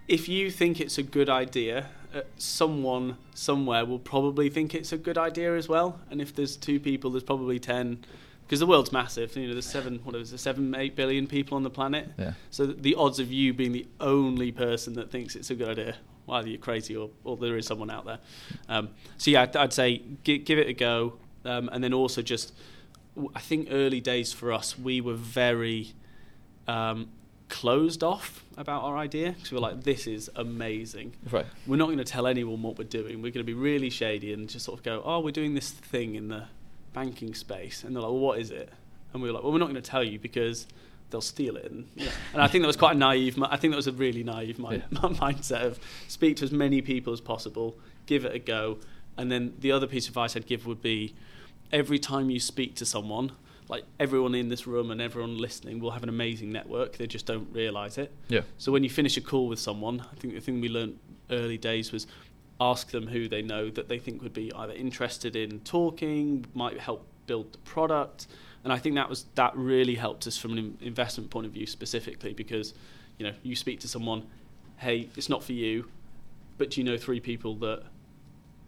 if 0.08 0.28
you 0.28 0.52
think 0.52 0.80
it's 0.80 0.98
a 0.98 1.04
good 1.04 1.30
idea, 1.30 1.88
uh, 2.13 2.22
someone 2.38 3.18
somewhere 3.34 3.86
will 3.86 4.00
probably 4.00 4.50
think 4.50 4.74
it's 4.74 4.91
a 4.91 4.98
good 4.98 5.18
idea 5.18 5.56
as 5.56 5.68
well. 5.68 6.00
And 6.10 6.22
if 6.22 6.36
there's 6.36 6.56
two 6.56 6.80
people, 6.80 7.12
there's 7.12 7.24
probably 7.24 7.60
ten. 7.60 8.04
Because 8.46 8.60
the 8.60 8.68
world's 8.68 8.91
massive, 8.91 9.36
you 9.36 9.48
know. 9.48 9.54
There's 9.54 9.65
seven, 9.65 10.00
what 10.04 10.15
is 10.15 10.32
it, 10.32 10.38
seven, 10.38 10.76
eight 10.76 10.96
billion 10.96 11.26
people 11.26 11.56
on 11.56 11.63
the 11.63 11.70
planet. 11.72 12.10
Yeah. 12.18 12.34
So 12.52 12.68
the 12.68 12.94
odds 12.94 13.20
of 13.20 13.32
you 13.32 13.56
being 13.56 13.72
the 13.72 13.88
only 14.00 14.52
person 14.52 14.94
that 14.94 15.10
thinks 15.10 15.36
it's 15.36 15.50
a 15.50 15.56
good 15.56 15.68
idea, 15.68 15.96
well, 16.28 16.38
either 16.38 16.50
you're 16.50 16.60
crazy 16.60 16.96
or, 16.96 17.10
or 17.24 17.38
there 17.38 17.58
is 17.58 17.65
someone 17.65 17.89
out 17.89 18.06
there. 18.06 18.20
Um, 18.70 18.89
so 19.18 19.32
yeah, 19.32 19.41
I'd, 19.41 19.56
I'd 19.56 19.74
say 19.74 20.04
give, 20.24 20.46
give 20.46 20.60
it 20.60 20.68
a 20.68 20.74
go, 20.74 21.13
um, 21.44 21.70
and 21.74 21.84
then 21.84 21.91
also 21.91 22.22
just, 22.22 22.54
I 23.34 23.39
think 23.39 23.69
early 23.71 24.01
days 24.01 24.34
for 24.34 24.51
us, 24.51 24.78
we 24.78 24.99
were 25.01 25.13
very 25.15 25.93
um, 26.67 27.10
closed 27.49 28.04
off 28.04 28.43
about 28.58 28.84
our 28.84 28.97
idea 28.97 29.32
because 29.32 29.51
we 29.51 29.56
were 29.56 29.62
like, 29.62 29.84
this 29.84 30.08
is 30.08 30.30
amazing. 30.36 31.13
Right. 31.32 31.45
We're 31.67 31.78
not 31.78 31.86
going 31.86 31.97
to 31.99 32.04
tell 32.04 32.28
anyone 32.28 32.62
what 32.62 32.78
we're 32.78 32.86
doing. 32.86 33.21
We're 33.21 33.32
going 33.32 33.45
to 33.45 33.51
be 33.51 33.54
really 33.54 33.89
shady 33.89 34.34
and 34.34 34.49
just 34.49 34.65
sort 34.65 34.80
of 34.80 34.84
go, 34.84 35.01
oh, 35.06 35.19
we're 35.19 35.32
doing 35.32 35.54
this 35.54 35.69
thing 35.71 36.15
in 36.15 36.28
the 36.28 36.45
banking 36.93 37.34
space, 37.34 37.84
and 37.84 37.95
they're 37.95 38.01
like, 38.01 38.12
well, 38.12 38.19
what 38.19 38.39
is 38.39 38.51
it? 38.51 38.69
And 39.13 39.21
we 39.21 39.30
were 39.30 39.34
like, 39.34 39.43
well, 39.43 39.51
we're 39.51 39.60
not 39.60 39.69
going 39.69 39.82
to 39.82 39.89
tell 39.89 40.04
you 40.04 40.19
because 40.19 40.67
they'll 41.10 41.21
steal 41.21 41.56
it. 41.58 41.71
And, 41.71 41.88
yeah. 41.95 42.10
and 42.34 42.41
I 42.41 42.47
think 42.47 42.63
that 42.63 42.67
was 42.67 42.78
quite 42.78 42.95
a 42.95 42.99
naive. 42.99 43.41
I 43.43 43.58
think 43.58 43.71
that 43.71 43.78
was 43.78 43.88
a 43.88 43.91
really 43.91 44.23
naive 44.23 44.60
mind, 44.60 44.84
Yeah. 44.91 44.99
mindset 44.99 45.62
of 45.62 45.80
speak 46.08 46.38
to 46.38 46.45
as 46.45 46.51
many 46.51 46.82
people 46.82 47.13
as 47.13 47.21
possible, 47.21 47.78
give 48.06 48.25
it 48.25 48.34
a 48.34 48.39
go, 48.39 48.80
and 49.17 49.32
then 49.32 49.54
the 49.60 49.71
other 49.71 49.88
piece 49.88 50.06
of 50.06 50.12
advice 50.12 50.36
I'd 50.36 50.47
give 50.47 50.65
would 50.65 50.82
be 50.82 51.15
every 51.71 51.99
time 51.99 52.30
you 52.30 52.39
speak 52.39 52.75
to 52.75 52.86
someone. 52.86 53.32
Like 53.67 53.84
everyone 53.99 54.36
in 54.36 54.49
this 54.49 54.67
room 54.67 54.91
and 54.91 55.01
everyone 55.01 55.39
listening 55.39 55.80
will 55.80 55.89
have 55.89 56.04
an 56.04 56.10
amazing 56.10 56.51
network. 56.51 56.97
They 56.97 57.08
just 57.08 57.25
don't 57.25 57.51
realise 57.51 57.97
it. 57.97 58.12
Yeah. 58.28 58.41
So 58.60 58.71
when 58.71 58.84
you 58.84 58.91
finish 58.91 59.17
a 59.17 59.21
call 59.21 59.47
with 59.47 59.58
someone, 59.60 60.01
I 60.01 60.15
think 60.19 60.36
the 60.36 60.39
thing 60.39 60.62
we 60.62 60.69
learned 60.69 60.99
early 61.32 61.58
days 61.58 61.91
was 61.91 62.06
ask 62.62 62.91
them 62.91 63.08
who 63.08 63.28
they 63.28 63.41
know 63.41 63.69
that 63.71 63.89
they 63.89 63.99
think 63.99 64.21
would 64.21 64.34
be 64.34 64.54
either 64.54 64.73
interested 64.73 65.36
in 65.36 65.60
talking, 65.62 66.45
might 66.54 66.80
help 66.80 67.08
build 67.25 67.54
the 67.54 67.58
product, 67.60 68.28
and 68.63 68.71
I 68.73 68.78
think 68.78 68.95
that 68.95 69.10
was 69.10 69.25
that 69.36 69.56
really 69.56 69.95
helped 69.95 70.25
us 70.28 70.38
from 70.38 70.58
an 70.58 70.78
investment 70.82 71.30
point 71.30 71.45
of 71.45 71.51
view 71.51 71.67
specifically 71.67 72.34
because 72.34 72.73
you 73.17 73.25
know 73.25 73.34
you 73.43 73.56
speak 73.56 73.80
to 73.82 73.88
someone, 73.88 74.25
hey, 74.78 75.10
it's 75.15 75.30
not 75.30 75.43
for 75.43 75.54
you, 75.54 75.89
but 76.58 76.71
do 76.71 76.82
you 76.82 76.86
know 76.86 76.97
three 76.97 77.19
people 77.19 77.56
that 77.58 77.84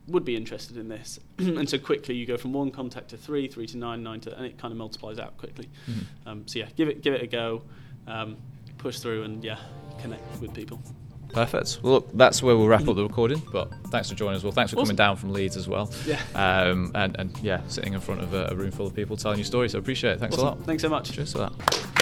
would 0.08 0.24
be 0.26 0.36
interested 0.36 0.78
in 0.78 0.88
this, 0.88 1.20
and 1.38 1.70
so 1.70 1.78
quickly 1.78 2.16
you 2.16 2.26
go 2.26 2.38
from 2.38 2.54
one 2.54 2.72
contact 2.72 3.10
to 3.10 3.18
three, 3.18 3.48
three 3.48 3.68
to 3.68 3.78
nine, 3.78 4.04
nine 4.04 4.20
to, 4.22 4.36
and 4.36 4.46
it 4.46 4.58
kind 4.58 4.72
of 4.72 4.78
multiplies 4.78 5.20
out 5.20 5.38
quickly. 5.38 5.70
Mhm. 5.90 6.04
Um, 6.26 6.48
so 6.48 6.60
yeah, 6.60 6.70
give 6.76 6.88
it 6.88 7.02
give 7.02 7.14
it 7.14 7.22
a 7.22 7.28
go, 7.28 7.64
um, 8.08 8.38
push 8.78 9.00
through, 9.00 9.24
and 9.24 9.44
yeah, 9.44 9.58
connect 10.02 10.42
with 10.42 10.54
people. 10.54 10.82
Perfect. 11.34 11.80
Well, 11.84 11.94
look, 11.94 12.10
that's 12.14 12.42
where 12.42 12.56
we'll 12.56 12.68
wrap 12.70 12.88
up 12.88 12.96
the 12.96 13.04
recording. 13.04 13.42
But 13.52 13.72
thanks 13.88 14.10
for 14.10 14.16
joining 14.16 14.38
us. 14.38 14.44
Well, 14.44 14.54
thanks 14.54 14.72
for 14.72 14.78
coming 14.78 14.96
down 14.96 15.18
from 15.18 15.34
Leeds 15.34 15.58
as 15.58 15.68
well. 15.68 15.92
Yeah. 16.06 16.22
Um, 16.34 16.92
and, 16.96 17.16
and 17.20 17.38
yeah, 17.40 17.62
sitting 17.68 17.94
in 17.94 18.00
front 18.00 18.22
of 18.22 18.34
a, 18.34 18.48
a 18.52 18.56
room 18.56 18.72
full 18.72 18.88
of 18.88 18.96
people 18.96 19.18
telling 19.18 19.38
your 19.38 19.46
story. 19.46 19.68
So 19.68 19.78
appreciate 19.78 20.14
it. 20.14 20.20
Thanks 20.20 20.38
a 20.38 20.42
lot. 20.42 20.64
Thanks 20.64 20.84
so 20.84 20.90
much. 20.90 21.12
Cheers 21.12 21.34
for 21.34 21.40
that. 21.40 21.97